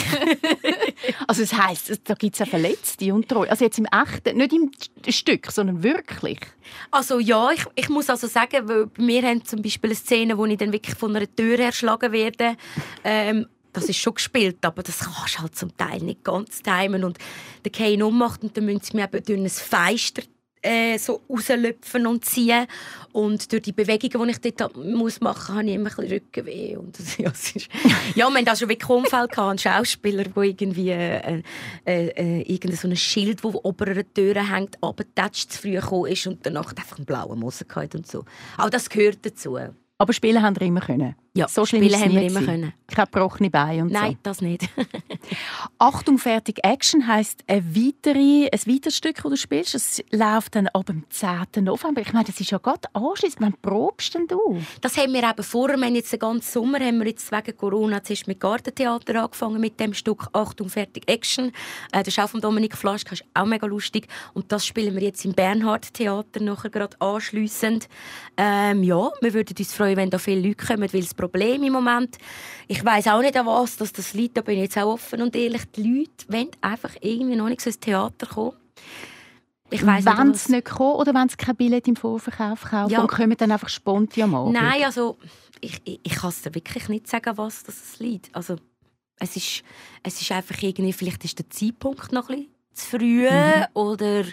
also 1.27 1.41
es 1.41 1.53
heisst, 1.53 2.01
da 2.03 2.13
gibt 2.13 2.35
es 2.35 2.41
eine 2.41 2.51
Verletzte 2.51 3.11
und 3.11 3.27
Treue. 3.27 3.49
Also 3.49 3.65
jetzt 3.65 3.79
im 3.79 3.87
echten, 3.87 4.37
nicht 4.37 4.53
im 4.53 4.71
Stück, 5.09 5.51
sondern 5.51 5.81
wirklich. 5.81 6.39
Also 6.91 7.17
ja, 7.17 7.49
ich, 7.51 7.65
ich 7.73 7.89
muss 7.89 8.11
also 8.11 8.27
sagen, 8.27 8.67
weil 8.67 8.85
wir 8.95 9.23
haben 9.23 9.43
zum 9.43 9.63
Beispiel 9.63 9.89
eine 9.89 9.95
Szene, 9.95 10.37
wo 10.37 10.45
ich 10.45 10.57
dann 10.57 10.71
wirklich 10.71 10.95
von 10.95 11.15
einer 11.15 11.35
Tür 11.35 11.57
erschlagen 11.57 12.11
werde. 12.11 12.57
Ähm, 13.03 13.47
das 13.73 13.85
ist 13.85 13.97
schon 13.97 14.13
gespielt, 14.13 14.63
aber 14.63 14.83
das 14.83 14.99
kannst 14.99 15.35
du 15.35 15.41
halt 15.41 15.55
zum 15.55 15.75
Teil 15.75 15.99
nicht 16.01 16.23
ganz 16.23 16.61
timen. 16.61 17.03
Und 17.03 17.17
der 17.65 17.71
Kane 17.71 18.05
ummacht 18.05 18.43
und 18.43 18.55
dann 18.55 18.65
müssen 18.65 18.81
sie 18.83 18.95
mir 18.95 19.05
eben 19.05 19.23
durch 19.23 19.39
ein 19.39 19.49
Feister 19.49 20.21
äh, 20.63 20.97
so 20.97 21.21
rauslöpfen 21.29 22.07
und 22.07 22.25
ziehen. 22.25 22.65
Und 23.11 23.51
durch 23.51 23.61
die 23.61 23.71
Bewegungen, 23.71 24.35
die 24.41 24.47
ich 24.47 24.55
dort 24.55 24.75
muss 24.75 25.21
machen 25.21 25.21
muss, 25.21 25.49
habe 25.49 25.67
ich 25.67 25.75
immer 25.75 25.89
ein 25.89 25.95
bisschen 25.95 26.13
Rückenweh. 26.13 26.77
Und 26.77 26.97
ja, 27.17 27.29
ist, 27.29 27.67
ja, 28.15 28.29
wir 28.29 28.33
hatten 28.33 28.49
auch 28.49 28.55
schon 28.55 28.69
wirklich 28.69 28.89
Unfall 28.89 29.27
gehabt. 29.27 29.51
Ein 29.51 29.57
Schauspieler, 29.59 30.23
der 30.23 30.43
irgendwie 30.43 30.89
äh, 30.89 31.43
äh, 31.85 32.07
äh, 32.07 32.41
irgendein 32.41 32.77
so 32.77 32.87
ein 32.87 32.95
Schild, 32.95 33.43
das 33.43 33.55
ober 33.55 33.87
einer 33.87 34.13
Tür 34.13 34.49
hängt, 34.49 34.81
abgetatscht 34.81 35.51
zu 35.51 35.61
früh 35.61 35.75
gekommen 35.75 36.11
ist 36.11 36.25
und 36.25 36.45
danach 36.45 36.69
einfach 36.69 36.97
einen 36.97 37.05
blauen 37.05 37.39
Moser 37.39 37.65
gehabt 37.65 37.95
und 37.95 38.07
so. 38.07 38.25
Auch 38.57 38.69
das 38.69 38.89
gehört 38.89 39.19
dazu. 39.23 39.57
Aber 39.97 40.13
spielen 40.13 40.41
haben 40.41 40.59
wir 40.59 40.67
immer 40.67 40.81
können. 40.81 41.15
Ja, 41.35 41.47
so 41.47 41.65
spielen 41.65 41.99
haben 41.99 42.11
wir 42.11 42.21
immer 42.21 42.43
können. 42.43 42.73
Kein 42.85 43.05
gebrochene 43.05 43.49
Bein 43.49 43.81
und 43.81 43.91
Nein, 43.91 44.11
so. 44.11 44.17
das 44.21 44.41
nicht. 44.41 44.69
Achtung, 45.79 46.19
fertig, 46.19 46.59
Action 46.63 47.07
heisst 47.07 47.43
ein, 47.47 47.75
weitere, 47.75 48.49
ein 48.51 48.59
weiteres 48.67 48.97
Stück, 48.97 49.15
das 49.15 49.23
du 49.23 49.35
spielst. 49.35 49.73
Es 49.73 50.03
läuft 50.11 50.53
dann 50.53 50.67
ab 50.67 50.85
dem 50.85 51.05
10. 51.09 51.63
November. 51.63 52.01
Ich 52.01 52.13
meine, 52.13 52.25
das 52.25 52.39
ist 52.39 52.51
ja 52.51 52.59
gerade 52.59 52.87
anschliessend. 52.93 53.41
Wann 53.41 53.55
probst 53.63 54.13
denn 54.13 54.27
du? 54.27 54.61
Das 54.81 54.95
haben 54.95 55.11
wir 55.11 55.27
eben 55.27 55.43
vorher. 55.43 55.75
Wir 55.75 55.87
haben 55.87 55.95
jetzt 55.95 56.13
den 56.13 56.19
ganzen 56.19 56.51
Sommer 56.51 56.79
haben 56.79 56.99
wir 56.99 57.07
jetzt 57.07 57.31
wegen 57.31 57.57
Corona 57.57 58.03
zuerst 58.03 58.27
mit 58.27 58.39
Gartentheater 58.39 59.23
angefangen 59.23 59.59
mit 59.59 59.79
dem 59.79 59.95
Stück 59.95 60.27
Achtung, 60.33 60.69
fertig, 60.69 61.09
Action. 61.09 61.47
Äh, 61.91 62.03
das 62.03 62.09
ist 62.09 62.19
auch 62.19 62.29
von 62.29 62.41
Dominik 62.41 62.77
Flaschka, 62.77 63.09
das 63.09 63.21
ist 63.21 63.27
auch 63.33 63.45
mega 63.45 63.65
lustig. 63.65 64.07
Und 64.35 64.51
das 64.51 64.67
spielen 64.67 64.93
wir 64.93 65.01
jetzt 65.01 65.25
im 65.25 65.33
Bernhard 65.33 65.95
Theater 65.95 66.41
nachher 66.41 66.69
gerade 66.69 66.95
anschliessend. 67.01 67.89
Ähm, 68.37 68.83
ja, 68.83 69.09
wir 69.19 69.33
würden 69.33 69.55
uns 69.57 69.73
freuen, 69.73 69.97
wenn 69.97 70.11
da 70.11 70.19
viele 70.19 70.47
Leute 70.47 70.63
kommen, 70.63 70.93
weil 70.93 71.01
das 71.01 71.15
Problem 71.27 71.63
im 71.63 71.73
Moment, 71.73 72.17
ich 72.67 72.83
weiß 72.83 73.07
auch 73.07 73.21
nicht 73.21 73.37
an 73.37 73.45
was 73.45 73.77
dass 73.77 73.93
das 73.93 74.13
liegt, 74.13 74.37
da 74.37 74.41
bin 74.41 74.55
ich 74.55 74.63
jetzt 74.63 74.77
auch 74.77 74.93
offen 74.93 75.21
und 75.21 75.35
ehrlich, 75.35 75.63
die 75.75 75.83
Leute 75.83 76.31
wollen 76.31 76.51
einfach 76.61 76.95
irgendwie 77.01 77.35
noch 77.35 77.49
nicht 77.49 77.61
so 77.61 77.69
ins 77.69 77.79
Theater 77.79 78.27
kommen. 78.27 78.57
Ich 79.69 79.85
weiss 79.85 80.05
wenn 80.05 80.27
nicht, 80.29 80.39
sie 80.39 80.51
nicht 80.51 80.65
kommen 80.65 80.95
oder 80.95 81.13
wenn 81.13 81.29
sie 81.29 81.37
kein 81.37 81.55
Billett 81.55 81.87
im 81.87 81.95
Vorverkauf 81.95 82.63
kaufen 82.63 82.91
ja. 82.91 83.01
und 83.01 83.07
kommen 83.07 83.35
dann 83.37 83.51
einfach 83.51 83.69
spontan 83.69 84.35
am 84.35 84.51
Nein, 84.51 84.83
also 84.83 85.17
ich, 85.61 85.81
ich, 85.83 85.99
ich 86.03 86.15
kann 86.15 86.29
es 86.29 86.41
dir 86.41 86.53
wirklich 86.53 86.89
nicht 86.89 87.07
sagen, 87.07 87.37
was 87.37 87.63
das 87.63 87.97
liegt. 87.99 88.35
Also 88.35 88.57
es 89.19 89.35
ist, 89.35 89.63
es 90.03 90.21
ist 90.21 90.31
einfach 90.31 90.61
irgendwie, 90.61 90.93
vielleicht 90.93 91.23
ist 91.25 91.39
der 91.39 91.49
Zeitpunkt 91.49 92.11
noch 92.11 92.29
ein 92.29 92.35
bisschen 92.35 92.53
zu 92.73 92.97
früh 92.97 93.29
mhm. 93.29 93.65
oder 93.73 94.25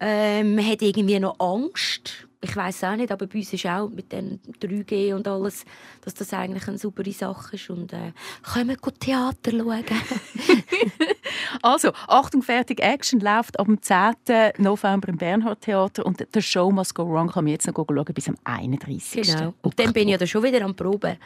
äh, 0.00 0.44
man 0.44 0.66
hat 0.66 0.82
irgendwie 0.82 1.18
noch 1.18 1.38
Angst 1.40 2.25
ich 2.40 2.54
weiß 2.54 2.84
auch 2.84 2.96
nicht, 2.96 3.10
aber 3.10 3.26
bei 3.26 3.38
uns 3.38 3.52
ist 3.52 3.66
auch 3.66 3.88
mit 3.88 4.12
den 4.12 4.40
3G 4.60 5.14
und 5.14 5.26
alles, 5.26 5.64
dass 6.02 6.14
das 6.14 6.32
eigentlich 6.32 6.68
eine 6.68 6.78
saubere 6.78 7.12
Sache 7.12 7.56
ist 7.56 7.70
und 7.70 7.92
äh, 7.92 8.12
können 8.42 8.68
wir 8.70 8.76
Theater 9.00 9.50
schauen. 9.50 9.84
also, 11.62 11.92
Achtung, 12.06 12.42
fertig, 12.42 12.80
Action 12.80 13.20
läuft 13.20 13.58
am 13.58 13.80
10. 13.80 14.14
November 14.58 15.08
im 15.08 15.16
Bernhard 15.16 15.62
Theater 15.62 16.04
und 16.04 16.26
der 16.34 16.40
Show 16.40 16.70
Must 16.70 16.94
Go 16.94 17.08
Wrong 17.08 17.28
kann 17.28 17.44
man 17.44 17.52
jetzt 17.52 17.66
noch 17.66 17.74
schauen 17.74 18.14
bis 18.14 18.28
am 18.28 18.36
31. 18.44 19.22
Genau. 19.22 19.54
Und 19.62 19.78
dann 19.78 19.92
bin 19.92 20.08
ich 20.08 20.12
ja 20.12 20.18
dann 20.18 20.28
schon 20.28 20.42
wieder 20.42 20.62
am 20.62 20.74
Proben. 20.74 21.16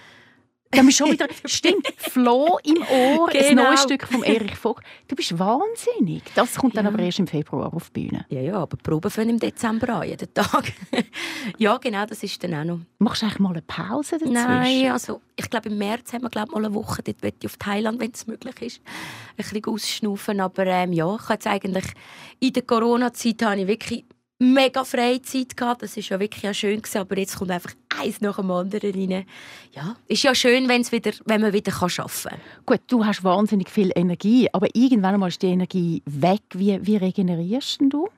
Da 0.73 0.83
bist 0.83 0.99
schon 0.99 1.11
wieder, 1.11 1.27
stimmt, 1.47 1.93
Flo 1.97 2.59
im 2.63 2.77
Ohr, 2.83 3.29
genau. 3.29 3.49
ein 3.49 3.57
neues 3.57 3.83
Stück 3.83 4.07
von 4.07 4.23
Erich 4.23 4.55
Vogt. 4.55 4.85
Du 5.09 5.17
bist 5.17 5.37
wahnsinnig. 5.37 6.23
Das 6.37 6.55
kommt 6.55 6.77
dann 6.77 6.85
ja. 6.85 6.93
aber 6.93 7.03
erst 7.03 7.19
im 7.19 7.27
Februar 7.27 7.75
auf 7.75 7.91
die 7.91 8.09
Bühne. 8.09 8.25
Ja, 8.29 8.41
ja, 8.41 8.55
aber 8.55 8.77
die 8.77 8.83
Proben 8.83 9.11
fangen 9.11 9.31
im 9.31 9.39
Dezember 9.41 9.89
an, 9.89 10.09
jeden 10.09 10.33
Tag. 10.33 10.73
ja, 11.59 11.77
genau, 11.79 12.07
das 12.07 12.23
ist 12.23 12.45
dann 12.45 12.55
auch 12.55 12.65
noch. 12.65 12.81
Machst 12.99 13.23
du 13.23 13.27
eigentlich 13.27 13.41
mal 13.41 13.51
eine 13.51 13.63
Pause 13.63 14.19
dazwischen? 14.19 14.33
Nein, 14.33 14.93
also 14.93 15.21
ich 15.35 15.51
glaube 15.51 15.71
im 15.71 15.79
März 15.79 16.13
haben 16.13 16.23
wir 16.23 16.31
glaub, 16.31 16.53
mal 16.53 16.65
eine 16.65 16.73
Woche, 16.73 17.03
dort 17.03 17.21
möchte 17.21 17.39
ich 17.41 17.47
auf 17.47 17.57
Thailand, 17.57 17.99
wenn 17.99 18.13
es 18.13 18.29
möglich 18.29 18.63
ist, 18.63 18.81
ein 19.37 19.37
bisschen 19.39 19.65
ausschnaufen. 19.65 20.41
Aber 20.41 20.67
ähm, 20.67 20.93
ja, 20.93 21.13
ich 21.17 21.23
habe 21.23 21.33
jetzt 21.33 21.47
eigentlich 21.49 21.87
in 22.39 22.53
der 22.53 22.63
Corona-Zeit 22.63 23.43
habe 23.43 23.61
ich 23.63 23.67
wirklich 23.67 24.05
mega 24.41 24.85
Freizeit 24.85 25.57
gehabt. 25.57 25.83
Das 25.83 25.97
ist 25.97 26.09
ja 26.09 26.19
wirklich 26.19 26.43
ja 26.43 26.53
schön 26.53 26.83
gewesen, 26.83 26.99
aber 26.99 27.19
jetzt 27.19 27.37
kommt 27.37 27.51
einfach 27.51 27.73
eins 28.01 28.21
nach 28.21 28.37
dem 28.37 28.51
anderen 28.51 28.93
rein. 28.93 29.27
Ja, 29.73 29.97
ist 30.09 30.23
ja 30.23 30.35
schön, 30.35 30.69
wenn's 30.69 30.91
wieder, 30.91 31.13
wenn 31.27 31.43
man 31.43 31.53
wieder 31.53 31.73
arbeiten 31.73 32.11
kann. 32.23 32.39
Gut, 32.67 32.81
du 32.89 33.05
hast 33.05 33.23
wahnsinnig 33.23 33.69
viel 33.71 33.93
Energie, 33.95 34.49
aber 34.53 34.69
irgendwann 34.75 35.15
einmal 35.15 35.29
ist 35.29 35.43
die 35.43 35.49
Energie 35.49 36.03
weg. 36.07 36.41
Wie, 36.55 36.85
wie 36.85 36.97
regenerierst 36.97 37.79
du? 37.89 38.09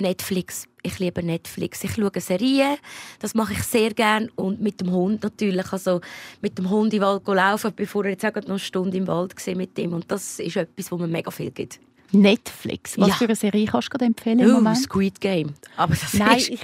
Netflix. 0.00 0.66
Ich 0.82 0.98
liebe 1.00 1.22
Netflix. 1.22 1.82
Ich 1.82 1.94
schaue 1.94 2.20
Serien, 2.20 2.76
das 3.18 3.34
mache 3.34 3.54
ich 3.54 3.62
sehr 3.64 3.92
gerne 3.94 4.28
und 4.36 4.60
mit 4.60 4.80
dem 4.80 4.92
Hund 4.92 5.24
natürlich. 5.24 5.72
Also 5.72 6.00
mit 6.40 6.56
dem 6.56 6.70
Hund 6.70 6.94
im 6.94 7.02
Wald 7.02 7.26
laufen, 7.26 7.72
bevor 7.74 8.04
er 8.04 8.12
jetzt 8.12 8.24
auch 8.24 8.34
noch 8.34 8.48
eine 8.48 8.58
Stunde 8.58 8.96
im 8.96 9.06
Wald 9.06 9.34
war 9.34 9.54
mit 9.56 9.76
ihm. 9.78 9.92
Und 9.92 10.10
das 10.10 10.38
ist 10.38 10.56
etwas, 10.56 10.92
wo 10.92 10.98
mir 10.98 11.08
mega 11.08 11.30
viel 11.30 11.50
gibt. 11.50 11.80
Netflix. 12.12 12.98
Was 12.98 13.08
ja. 13.08 13.14
für 13.14 13.24
eine 13.24 13.36
Serie 13.36 13.66
kannst 13.66 13.90
du 13.92 14.04
empfehlen 14.04 14.38
im 14.40 14.50
uh, 14.50 14.52
Moment? 14.54 14.78
Squid 14.78 15.20
Game. 15.20 15.54
Aber 15.76 15.94
das, 15.94 16.14
nein, 16.14 16.38
ist, 16.38 16.48
ich, 16.48 16.60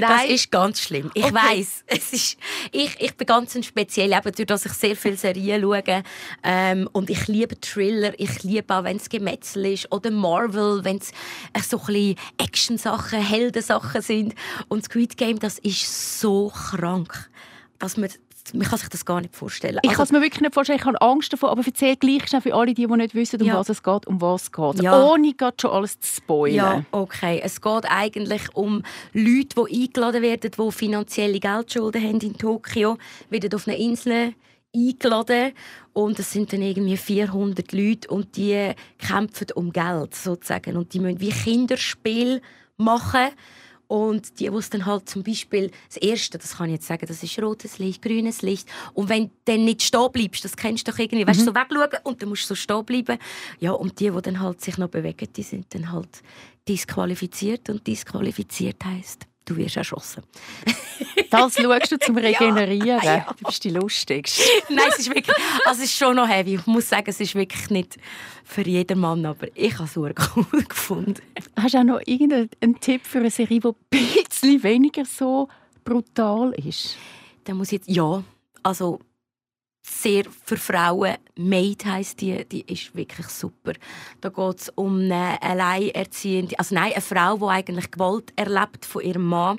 das 0.00 0.24
ist 0.24 0.50
ganz 0.50 0.80
schlimm. 0.80 1.10
Ich 1.14 1.24
okay. 1.24 1.34
weiß, 1.34 1.84
es 1.86 2.12
ist, 2.12 2.38
ich, 2.72 2.96
ich 2.98 3.16
bin 3.16 3.26
ganz 3.26 3.64
speziell, 3.64 4.12
eben 4.12 4.22
dadurch, 4.22 4.46
dass 4.46 4.66
ich 4.66 4.72
sehr 4.72 4.96
viele 4.96 5.16
Serien 5.16 5.62
schaue. 5.62 6.02
Ähm, 6.42 6.88
und 6.92 7.10
ich 7.10 7.28
liebe 7.28 7.60
Thriller. 7.60 8.12
Ich 8.18 8.42
liebe 8.42 8.74
auch, 8.74 8.84
wenn 8.84 8.96
es 8.96 9.08
Gemetzel 9.08 9.66
ist. 9.66 9.90
Oder 9.92 10.10
Marvel, 10.10 10.84
wenn 10.84 10.98
es 10.98 11.10
äh, 11.52 11.60
so 11.60 11.80
ein 11.88 12.16
Action-Sachen, 12.38 13.22
Heldensachen 13.22 14.02
sind. 14.02 14.34
Und 14.68 14.84
Squid 14.84 15.16
Game, 15.16 15.38
das 15.38 15.58
ist 15.58 16.20
so 16.20 16.48
krank, 16.48 17.30
dass 17.78 17.96
man 17.96 18.10
man 18.54 18.66
kann 18.66 18.78
sich 18.78 18.88
das 18.88 19.04
gar 19.04 19.20
nicht 19.20 19.34
vorstellen. 19.34 19.78
Ich 19.82 19.90
also, 19.90 19.96
kann 19.96 20.04
es 20.04 20.12
mir 20.12 20.22
wirklich 20.22 20.40
nicht 20.40 20.54
vorstellen. 20.54 20.78
Ich 20.78 20.84
habe 20.84 21.00
Angst 21.00 21.32
davor, 21.32 21.50
aber 21.50 21.62
erzähl 21.64 21.96
gleich 21.96 22.28
schnell 22.28 22.40
für 22.40 22.54
alle, 22.54 22.74
die, 22.74 22.86
die 22.86 22.96
nicht 22.96 23.14
wissen, 23.14 23.40
um 23.40 23.46
ja. 23.46 23.58
was 23.58 23.68
es 23.68 23.82
geht, 23.82 24.06
um 24.06 24.20
was 24.20 24.42
es 24.42 24.52
geht. 24.52 24.82
Ja. 24.82 25.04
Ohne 25.04 25.34
gerade 25.34 25.56
schon 25.60 25.70
alles 25.70 25.98
zu 26.00 26.16
spoilern. 26.16 26.86
Ja, 26.92 26.98
okay. 26.98 27.40
Es 27.42 27.60
geht 27.60 27.84
eigentlich 27.88 28.42
um 28.54 28.82
Leute, 29.12 29.64
die 29.70 29.82
eingeladen 29.82 30.22
werden, 30.22 30.50
die 30.50 30.72
finanzielle 30.72 31.40
Geldschulden 31.40 32.02
haben 32.02 32.20
in 32.20 32.36
Tokio, 32.36 32.98
werden 33.30 33.54
auf 33.54 33.66
eine 33.68 33.78
Insel 33.78 34.34
eingeladen 34.74 35.52
und 35.92 36.18
es 36.18 36.32
sind 36.32 36.52
dann 36.52 36.62
irgendwie 36.62 36.96
400 36.96 37.72
Leute 37.72 38.08
und 38.08 38.36
die 38.36 38.72
kämpfen 38.98 39.46
um 39.54 39.72
Geld 39.72 40.14
sozusagen 40.14 40.76
und 40.76 40.92
die 40.92 41.00
müssen 41.00 41.20
wie 41.20 41.30
Kinderspiel 41.30 42.42
machen 42.76 43.30
und 43.88 44.38
die, 44.38 44.50
die 44.50 44.70
dann 44.70 44.86
halt 44.86 45.08
zum 45.08 45.22
Beispiel, 45.22 45.70
das 45.88 45.96
Erste, 45.96 46.38
das 46.38 46.58
kann 46.58 46.68
ich 46.68 46.74
jetzt 46.74 46.86
sagen, 46.86 47.06
das 47.06 47.22
ist 47.22 47.38
rotes 47.40 47.78
Licht, 47.78 48.02
grünes 48.02 48.42
Licht. 48.42 48.68
Und 48.92 49.08
wenn 49.08 49.24
du 49.24 49.30
dann 49.46 49.64
nicht 49.64 49.82
stehen 49.82 50.12
bleibst, 50.12 50.44
das 50.44 50.56
kennst 50.56 50.86
du 50.86 50.92
doch 50.92 50.98
irgendwie, 50.98 51.24
mhm. 51.24 51.28
weißt 51.28 51.40
du, 51.40 51.44
so 51.46 51.54
wegschauen 51.54 52.00
und 52.04 52.22
dann 52.22 52.28
musst 52.28 52.44
du 52.44 52.48
so 52.48 52.54
stehen 52.54 52.84
bleiben. 52.84 53.18
Ja, 53.58 53.72
und 53.72 53.98
die, 53.98 54.10
die 54.10 54.22
dann 54.22 54.40
halt 54.40 54.60
sich 54.60 54.76
noch 54.76 54.88
bewegen, 54.88 55.28
die 55.34 55.42
sind 55.42 55.74
dann 55.74 55.90
halt 55.90 56.22
disqualifiziert. 56.68 57.70
Und 57.70 57.86
disqualifiziert 57.86 58.84
heisst, 58.84 59.26
du 59.48 59.56
wirst 59.56 59.76
erschossen. 59.76 60.22
das 61.30 61.54
schaust 61.54 61.92
du 61.92 61.98
zum 61.98 62.16
Regenerieren. 62.16 62.86
Ja, 62.86 63.02
ja. 63.02 63.34
Du 63.38 63.46
bist 63.46 63.64
die 63.64 63.70
Lustigste. 63.70 64.42
Nein, 64.68 64.86
es 64.90 65.00
ist 65.00 65.08
wirklich, 65.08 65.36
also 65.64 65.82
es 65.82 65.90
ist 65.90 65.96
schon 65.96 66.16
noch 66.16 66.28
heavy. 66.28 66.56
Ich 66.56 66.66
muss 66.66 66.88
sagen, 66.88 67.06
es 67.08 67.20
ist 67.20 67.34
wirklich 67.34 67.70
nicht 67.70 67.96
für 68.44 68.62
jeden 68.62 68.98
Mann, 68.98 69.24
aber 69.26 69.46
ich 69.54 69.74
habe 69.74 69.84
es 69.84 69.94
super 69.94 70.12
cool 70.36 70.62
gefunden. 70.68 71.22
Hast 71.56 71.74
du 71.74 71.78
auch 71.78 71.84
noch 71.84 72.00
irgendeinen 72.06 72.80
Tipp 72.80 73.04
für 73.04 73.18
eine 73.18 73.30
Serie, 73.30 73.60
die 73.60 73.68
ein 73.68 73.74
bisschen 73.90 74.62
weniger 74.62 75.04
so 75.04 75.48
brutal 75.84 76.52
ist? 76.52 76.96
Dann 77.44 77.56
muss 77.56 77.68
ich 77.68 77.78
jetzt, 77.78 77.88
ja, 77.88 78.22
also 78.62 79.00
sehr 79.88 80.24
für 80.44 80.56
Frauen. 80.56 81.16
Maid 81.36 81.84
heisst 81.84 82.20
die, 82.20 82.44
die 82.44 82.62
ist 82.72 82.94
wirklich 82.94 83.28
super. 83.28 83.72
Da 84.20 84.28
geht 84.28 84.60
es 84.60 84.68
um 84.74 85.00
eine 85.00 85.40
alleinerziehende, 85.42 86.58
also 86.58 86.74
nein, 86.74 86.92
eine 86.92 87.00
Frau, 87.00 87.36
die 87.36 87.44
eigentlich 87.44 87.90
Gewalt 87.90 88.32
erlebt 88.36 88.84
von 88.84 89.02
ihrem 89.02 89.26
Mann 89.26 89.58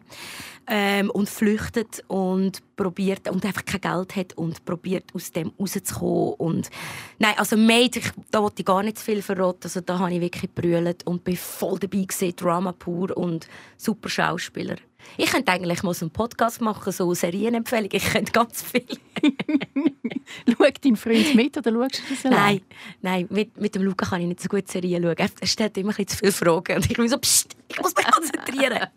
ähm, 0.69 1.09
und 1.09 1.27
flüchtet 1.27 2.03
und 2.07 2.61
probiert 2.75 3.27
und 3.29 3.43
einfach 3.43 3.65
kein 3.65 3.81
Geld 3.81 4.15
hat 4.15 4.33
und 4.33 4.63
probiert 4.63 5.05
aus 5.13 5.31
dem 5.31 5.51
rauszukommen 5.59 6.35
und 6.35 6.69
nein, 7.17 7.33
also 7.37 7.57
Maid, 7.57 7.97
ich, 7.97 8.11
da 8.31 8.41
wollte 8.41 8.61
ich 8.61 8.65
gar 8.65 8.83
nicht 8.83 8.99
zu 8.99 9.05
viel 9.05 9.21
verraten, 9.21 9.63
also 9.63 9.81
da 9.81 9.99
habe 9.99 10.13
ich 10.13 10.21
wirklich 10.21 10.51
brüllt 10.53 11.05
und 11.05 11.23
bin 11.23 11.35
voll 11.35 11.79
dabei 11.79 12.03
gesehen, 12.03 12.35
Drama 12.35 12.71
pur 12.71 13.17
und 13.17 13.47
super 13.77 14.09
Schauspieler. 14.09 14.75
Ich 15.17 15.31
könnte 15.31 15.51
eigentlich 15.51 15.83
mal 15.83 15.93
so 15.93 16.05
einen 16.05 16.11
Podcast 16.11 16.61
machen, 16.61 16.91
so 16.91 17.13
Serienempfehlungen. 17.13 17.89
Ich 17.93 18.03
könnte 18.03 18.31
ganz 18.31 18.61
viel. 18.61 18.85
Schaut 20.47 20.85
dein 20.85 20.95
Freund 20.95 21.35
mit 21.35 21.57
oder 21.57 21.71
schaust 21.71 21.99
du 21.99 22.13
das 22.13 22.25
allein? 22.25 22.37
Nein, 22.37 22.61
nein 23.01 23.27
mit, 23.29 23.57
mit 23.57 23.75
dem 23.75 23.81
Luca 23.81 24.05
kann 24.05 24.21
ich 24.21 24.27
nicht 24.27 24.41
so 24.41 24.49
gut 24.49 24.67
Serien 24.67 25.03
schauen. 25.03 25.15
Er 25.17 25.47
stellt 25.47 25.77
immer 25.77 25.97
ein 25.97 26.07
zu 26.07 26.17
viele 26.17 26.31
Fragen 26.31 26.75
und 26.75 26.89
ich 26.89 26.97
bin 26.97 27.07
so, 27.07 27.17
Psst, 27.17 27.55
ich 27.69 27.81
muss 27.81 27.95
mich 27.95 28.05
konzentrieren. 28.07 28.87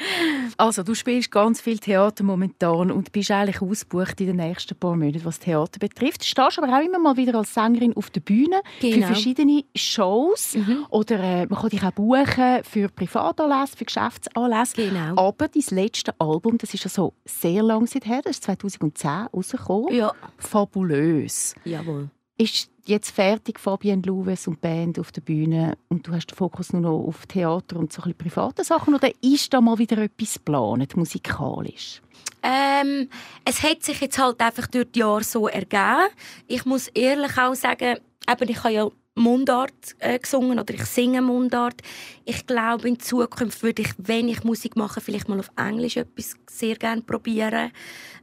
also, 0.56 0.82
du 0.82 0.94
spielst 0.94 1.30
ganz 1.30 1.60
viel 1.60 1.78
Theater 1.78 2.24
momentan 2.24 2.90
und 2.90 3.12
bist 3.12 3.30
eigentlich 3.30 3.62
ausgebucht 3.62 4.20
in 4.20 4.26
den 4.28 4.36
nächsten 4.36 4.76
paar 4.76 4.96
Monaten, 4.96 5.24
was 5.24 5.38
Theater 5.38 5.78
betrifft. 5.78 6.22
Du 6.22 6.26
stehst 6.26 6.58
aber 6.58 6.76
auch 6.76 6.84
immer 6.84 6.98
mal 6.98 7.16
wieder 7.16 7.38
als 7.38 7.54
Sängerin 7.54 7.96
auf 7.96 8.10
der 8.10 8.20
Bühne 8.20 8.60
genau. 8.80 8.94
für 8.96 9.14
verschiedene 9.14 9.64
Shows 9.74 10.54
mhm. 10.54 10.86
oder 10.90 11.20
äh, 11.20 11.46
man 11.46 11.58
kann 11.58 11.70
dich 11.70 11.82
auch 11.82 11.92
buchen 11.92 12.64
für 12.64 12.88
Privatanlässe, 12.88 13.76
für 13.76 13.84
Geschäftsanlässe. 13.84 14.74
Genau. 14.76 15.28
Aber 15.28 15.48
dein 15.48 15.62
letztes 15.70 16.14
Album, 16.18 16.58
das 16.58 16.74
ist 16.74 16.84
ja 16.84 16.90
so 16.90 17.14
sehr 17.24 17.62
lang 17.62 17.86
her, 17.86 18.20
das 18.22 18.32
ist 18.32 18.44
2010 18.44 19.10
rausgekommen. 19.32 19.94
Ja. 19.94 20.12
Fabulös. 20.38 21.54
Jawohl. 21.64 22.10
Ist 22.36 22.70
jetzt 22.88 23.10
fertig, 23.10 23.58
Fabienne 23.58 24.02
Louves 24.04 24.46
und 24.46 24.60
Band 24.60 24.98
auf 24.98 25.12
der 25.12 25.20
Bühne 25.20 25.76
und 25.88 26.06
du 26.06 26.12
hast 26.12 26.26
den 26.26 26.36
Fokus 26.36 26.72
nur 26.72 26.82
noch 26.82 27.06
auf 27.06 27.26
Theater 27.26 27.76
und 27.76 27.92
so 27.92 28.02
ein 28.02 28.14
private 28.14 28.64
Sachen 28.64 28.94
oder 28.94 29.10
ist 29.22 29.52
da 29.52 29.60
mal 29.60 29.78
wieder 29.78 29.98
etwas 29.98 30.34
geplant, 30.34 30.96
musikalisch? 30.96 32.02
Ähm, 32.42 33.08
es 33.44 33.62
hat 33.62 33.82
sich 33.82 34.00
jetzt 34.00 34.18
halt 34.18 34.40
einfach 34.40 34.66
durch 34.68 34.90
die 34.92 35.00
Jahre 35.00 35.24
so 35.24 35.48
ergeben. 35.48 36.08
Ich 36.46 36.64
muss 36.64 36.88
ehrlich 36.88 37.36
auch 37.38 37.54
sagen, 37.54 37.98
eben, 38.28 38.48
ich 38.48 38.62
habe 38.62 38.72
ja 38.72 38.88
Mundart 39.16 39.96
äh, 39.98 40.18
gesungen 40.18 40.58
oder 40.58 40.74
ich 40.74 40.84
singe 40.84 41.22
Mundart. 41.22 41.80
Ich 42.24 42.46
glaube, 42.46 42.88
in 42.88 43.00
Zukunft 43.00 43.62
würde 43.62 43.82
ich, 43.82 43.88
wenn 43.98 44.28
ich 44.28 44.44
Musik 44.44 44.76
mache, 44.76 45.00
vielleicht 45.00 45.28
mal 45.28 45.40
auf 45.40 45.50
Englisch 45.56 45.96
etwas 45.96 46.34
sehr 46.48 46.76
gerne 46.76 47.02
probieren. 47.02 47.72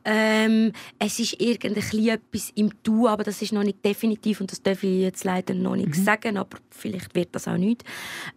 Ähm, 0.06 0.71
es 0.99 1.19
ist 1.19 1.41
irgendwie 1.41 2.10
etwas 2.10 2.51
im 2.56 2.71
Tu, 2.84 3.08
aber 3.08 3.23
das 3.23 3.41
ist 3.41 3.53
noch 3.53 3.63
nicht 3.63 3.84
definitiv 3.84 4.39
und 4.39 4.51
das 4.51 4.62
darf 4.62 4.84
ich 4.84 5.01
jetzt 5.01 5.23
leider 5.23 5.53
noch 5.53 5.75
nicht 5.75 5.97
mhm. 5.97 6.03
sagen, 6.03 6.38
aber 6.38 6.60
vielleicht 6.69 7.15
wird 7.15 7.29
das 7.34 7.47
auch 7.47 7.58
nicht. 7.58 7.84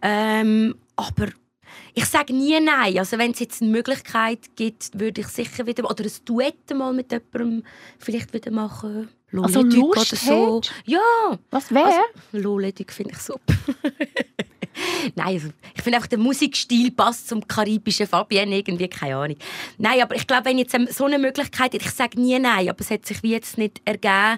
Ähm, 0.01 0.75
aber 0.95 1.27
ich 1.93 2.05
sage 2.05 2.33
nie 2.33 2.59
nein. 2.59 2.97
Also 2.97 3.17
wenn 3.17 3.31
es 3.31 3.39
jetzt 3.39 3.61
eine 3.61 3.71
Möglichkeit 3.71 4.55
gibt, 4.55 4.99
würde 4.99 5.21
ich 5.21 5.27
sicher 5.27 5.67
wieder 5.67 5.89
oder 5.89 6.03
ein 6.03 6.11
Duett 6.25 6.73
mal 6.75 6.93
mit 6.93 7.11
jemandem 7.11 7.63
vielleicht 7.99 8.33
wieder 8.33 8.51
machen. 8.51 9.09
Also 9.33 9.61
Lust 9.61 10.13
oder 10.13 10.21
so. 10.21 10.61
Ja. 10.85 10.99
Was 11.51 11.71
wäre? 11.71 11.85
Also, 11.85 11.99
Loledig 12.31 12.91
finde 12.91 13.13
ich 13.13 13.19
super. 13.19 13.53
Nein, 15.15 15.27
also, 15.27 15.49
ich 15.75 15.81
finde 15.81 15.97
einfach, 15.97 16.07
der 16.07 16.19
Musikstil 16.19 16.91
passt 16.91 17.27
zum 17.27 17.47
karibischen 17.47 18.07
Fabienne 18.07 18.57
irgendwie, 18.57 18.87
keine 18.87 19.15
Ahnung. 19.15 19.37
Nein, 19.77 20.01
aber 20.01 20.15
ich 20.15 20.27
glaube, 20.27 20.45
wenn 20.45 20.57
jetzt 20.57 20.75
so 20.95 21.05
eine 21.05 21.17
Möglichkeit 21.17 21.73
ich 21.73 21.89
sage 21.89 22.19
nie 22.19 22.37
nein, 22.39 22.69
aber 22.69 22.79
es 22.79 22.91
hat 22.91 23.05
sich 23.05 23.23
wie 23.23 23.31
jetzt 23.31 23.57
nicht 23.57 23.81
ergeben. 23.85 24.37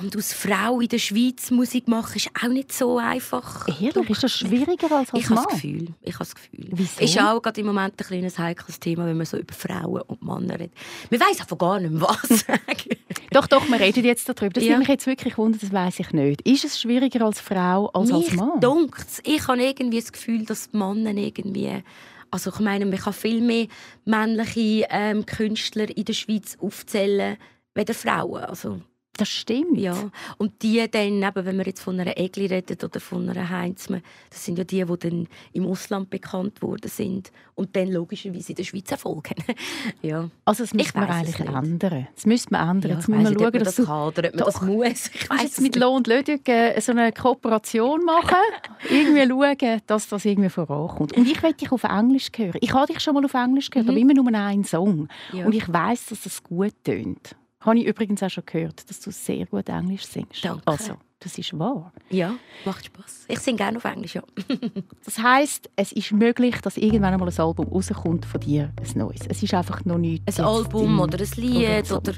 Und 0.00 0.14
als 0.14 0.32
Frau 0.32 0.80
in 0.80 0.88
der 0.88 0.98
Schweiz 0.98 1.50
Musik 1.50 1.88
machen, 1.88 2.16
ist 2.16 2.30
auch 2.42 2.48
nicht 2.48 2.72
so 2.72 2.98
einfach. 2.98 3.66
Ehrlich, 3.80 4.10
ist 4.10 4.22
das 4.22 4.32
schwieriger 4.32 4.90
als 4.92 5.12
als 5.12 5.24
ich 5.24 5.30
Mann? 5.30 5.38
Habe 5.38 5.48
das 5.50 5.60
Gefühl, 5.62 5.88
ich 6.02 6.14
habe 6.14 6.24
das 6.24 6.34
Gefühl. 6.34 6.68
Wieso? 6.72 7.00
Ist 7.00 7.18
auch 7.18 7.42
gerade 7.42 7.60
im 7.60 7.66
Moment 7.66 7.94
ein 8.00 8.06
kleines 8.06 8.38
heikles 8.38 8.78
Thema, 8.78 9.06
wenn 9.06 9.16
man 9.16 9.26
so 9.26 9.36
über 9.36 9.54
Frauen 9.54 10.02
und 10.02 10.22
Männer 10.22 10.60
redet. 10.60 10.72
Man 11.10 11.20
weiß 11.20 11.40
einfach 11.40 11.58
gar 11.58 11.80
nicht 11.80 11.90
mehr, 11.92 12.02
was 12.02 12.40
sagen. 12.46 12.96
doch, 13.30 13.46
doch, 13.46 13.68
wir 13.68 13.80
reden 13.80 14.04
jetzt 14.04 14.28
darüber. 14.28 14.50
Das 14.50 14.64
ja. 14.64 14.78
mich 14.78 14.88
jetzt 14.88 15.06
wirklich 15.06 15.38
wunder, 15.38 15.58
das 15.60 15.72
weiß 15.72 16.00
ich 16.00 16.12
nicht. 16.12 16.46
Ist 16.46 16.64
es 16.64 16.80
schwieriger 16.80 17.24
als 17.24 17.40
Frau 17.40 17.86
als 17.88 18.12
Mich 18.12 18.30
als 18.30 18.36
Mann? 18.36 18.60
Dunkt's. 18.60 19.20
Ich 19.24 19.46
habe 19.48 19.62
irgendwie 19.62 20.00
das 20.00 20.12
Gefühl, 20.12 20.44
dass 20.44 20.72
Männer 20.72 21.14
irgendwie 21.14 21.82
also 22.30 22.50
ich 22.50 22.60
meine, 22.60 22.86
man 22.86 22.98
kann 22.98 23.12
viel 23.12 23.40
mehr 23.40 23.66
männliche 24.04 24.86
ähm, 24.90 25.26
Künstler 25.26 25.88
in 25.88 26.04
der 26.04 26.12
Schweiz 26.12 26.56
aufzählen, 26.60 27.36
als 27.74 27.94
Frauen. 27.94 28.44
Also 28.44 28.80
das 29.20 29.28
stimmt. 29.28 29.78
Ja. 29.78 30.10
Und 30.38 30.62
die 30.62 30.88
dann, 30.90 31.22
eben, 31.22 31.44
wenn 31.46 31.58
wir 31.58 31.66
jetzt 31.66 31.82
von 31.82 31.98
einer 31.98 32.16
Egli 32.16 32.46
reden 32.46 32.76
oder 32.82 33.00
von 33.00 33.28
einer 33.28 33.48
Heinzmann, 33.48 34.02
das 34.30 34.44
sind 34.44 34.58
ja 34.58 34.64
die, 34.64 34.84
die 34.84 34.98
dann 34.98 35.28
im 35.52 35.66
Ausland 35.66 36.10
bekannt 36.10 36.62
worden 36.62 36.88
sind 36.88 37.30
und 37.54 37.76
dann 37.76 37.88
logischerweise 37.88 38.50
in 38.50 38.56
der 38.56 38.64
Schweiz 38.64 38.90
erfolgen. 38.90 39.34
ja. 40.02 40.30
Also 40.44 40.64
das 40.64 40.72
müsste 40.72 40.98
man 40.98 41.10
eigentlich 41.10 41.40
ändern. 41.40 42.08
Das 42.14 42.26
müsste 42.26 42.52
man 42.52 42.68
ändern. 42.68 42.90
Ja, 42.90 42.96
jetzt 42.96 43.08
muss 43.08 43.22
man 43.22 43.38
schauen, 43.38 43.52
dass 43.52 43.74
das 43.74 43.86
kann 43.86 44.08
oder 44.08 44.28
ob 44.28 44.34
man 44.34 44.44
das 44.44 44.62
muss. 44.62 45.10
Ich 45.14 45.30
weiss 45.30 45.42
jetzt 45.42 45.60
mit 45.60 45.76
Lohn 45.76 45.96
und 45.96 46.06
Lödig 46.06 46.48
äh, 46.48 46.80
so 46.80 46.92
eine 46.92 47.12
Kooperation 47.12 48.04
machen, 48.04 48.36
irgendwie 48.90 49.28
schauen, 49.28 49.82
dass 49.86 50.08
das 50.08 50.24
irgendwie 50.24 50.48
vorankommt. 50.48 51.16
Und 51.16 51.28
ich 51.28 51.42
will 51.42 51.52
dich 51.52 51.70
auf 51.70 51.84
Englisch 51.84 52.30
hören. 52.34 52.58
Ich 52.60 52.72
habe 52.72 52.86
dich 52.86 53.00
schon 53.00 53.14
mal 53.14 53.24
auf 53.24 53.34
Englisch 53.34 53.70
gehört, 53.70 53.86
mhm. 53.86 53.90
aber 53.90 54.00
immer 54.00 54.14
nur 54.14 54.34
einen 54.34 54.64
Song. 54.64 55.08
Ja. 55.32 55.44
Und 55.44 55.54
ich 55.54 55.70
weiß, 55.70 56.06
dass 56.06 56.22
das 56.22 56.42
gut 56.42 56.72
tönt. 56.84 57.36
Habe 57.60 57.78
ich 57.78 57.84
übrigens 57.84 58.22
auch 58.22 58.30
schon 58.30 58.44
gehört, 58.46 58.88
dass 58.88 59.00
du 59.00 59.10
sehr 59.10 59.44
gut 59.46 59.68
Englisch 59.68 60.06
singst. 60.06 60.44
Danke. 60.44 60.62
Also, 60.64 60.94
das 61.18 61.36
ist 61.36 61.58
wahr. 61.58 61.92
Ja, 62.08 62.34
macht 62.64 62.86
Spaß. 62.86 63.26
Ich 63.28 63.38
singe 63.40 63.58
gerne 63.58 63.76
auf 63.76 63.84
Englisch, 63.84 64.14
ja. 64.14 64.22
das 65.04 65.18
heißt, 65.18 65.68
es 65.76 65.92
ist 65.92 66.12
möglich, 66.12 66.56
dass 66.62 66.78
irgendwann 66.78 67.12
einmal 67.12 67.28
ein 67.28 67.38
Album 67.38 67.68
rauskommt 67.68 68.24
von 68.24 68.40
dir, 68.40 68.72
ein 68.80 68.98
neues. 68.98 69.20
Es 69.28 69.42
ist 69.42 69.52
einfach 69.52 69.84
noch 69.84 69.98
nicht 69.98 70.22
ein 70.26 70.44
Album 70.44 70.98
oder 70.98 71.18
ein 71.18 71.28
Lied 71.36 71.92
oder, 71.92 71.96
oder 71.98 72.12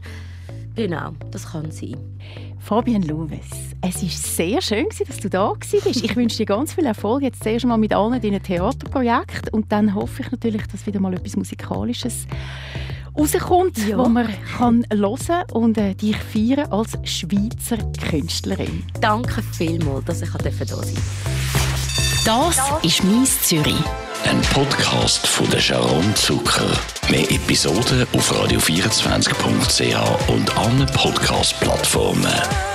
genau, 0.77 1.13
das 1.33 1.51
kann 1.51 1.73
sein. 1.73 1.97
Fabian 2.61 3.03
Louves, 3.03 3.75
es 3.81 4.01
war 4.01 4.09
sehr 4.09 4.63
schön, 4.63 4.87
dass 5.09 5.17
du 5.19 5.29
da 5.29 5.51
warst. 5.51 5.75
Ich 5.75 6.15
wünsche 6.15 6.37
dir 6.37 6.47
ganz 6.47 6.75
viel 6.75 6.87
Erfolg 6.87 7.23
jetzt 7.23 7.43
zuerst 7.43 7.67
mal 7.67 7.77
mit 7.77 7.93
allen 7.93 8.21
deinen 8.21 8.41
Theaterprojekten 8.41 9.53
und 9.53 9.73
dann 9.73 9.97
hoffe 9.97 10.23
ich 10.23 10.31
natürlich, 10.31 10.69
dass 10.69 10.87
wieder 10.87 11.01
mal 11.01 11.13
etwas 11.13 11.35
Musikalisches 11.35 12.29
rauskommt, 13.17 13.79
ja. 13.89 13.99
wo 13.99 14.09
man 14.09 14.29
kann 14.57 14.87
hören 14.93 15.45
und 15.53 15.79
äh, 15.79 15.95
dich 15.95 16.17
feiern 16.17 16.71
als 16.71 16.93
Schweizer 17.05 17.79
Künstlerin. 18.11 18.85
Danke 19.01 19.43
vielmals, 19.43 20.05
dass 20.05 20.23
ich 20.23 20.31
hier 20.31 20.53
sein 20.53 20.67
durfte. 20.69 21.03
Das 22.25 22.57
ist 22.83 23.05
«Mies 23.05 23.43
Zürich». 23.43 23.75
Ein 24.25 24.41
Podcast 24.53 25.27
von 25.27 25.51
der 25.51 25.59
Sharon 25.59 26.15
Zucker. 26.15 26.71
Mehr 27.11 27.29
Episoden 27.31 28.07
auf 28.15 28.33
radio24.ch 28.33 30.29
und 30.29 30.57
allen 30.57 30.87
Podcast-Plattformen. 30.87 32.72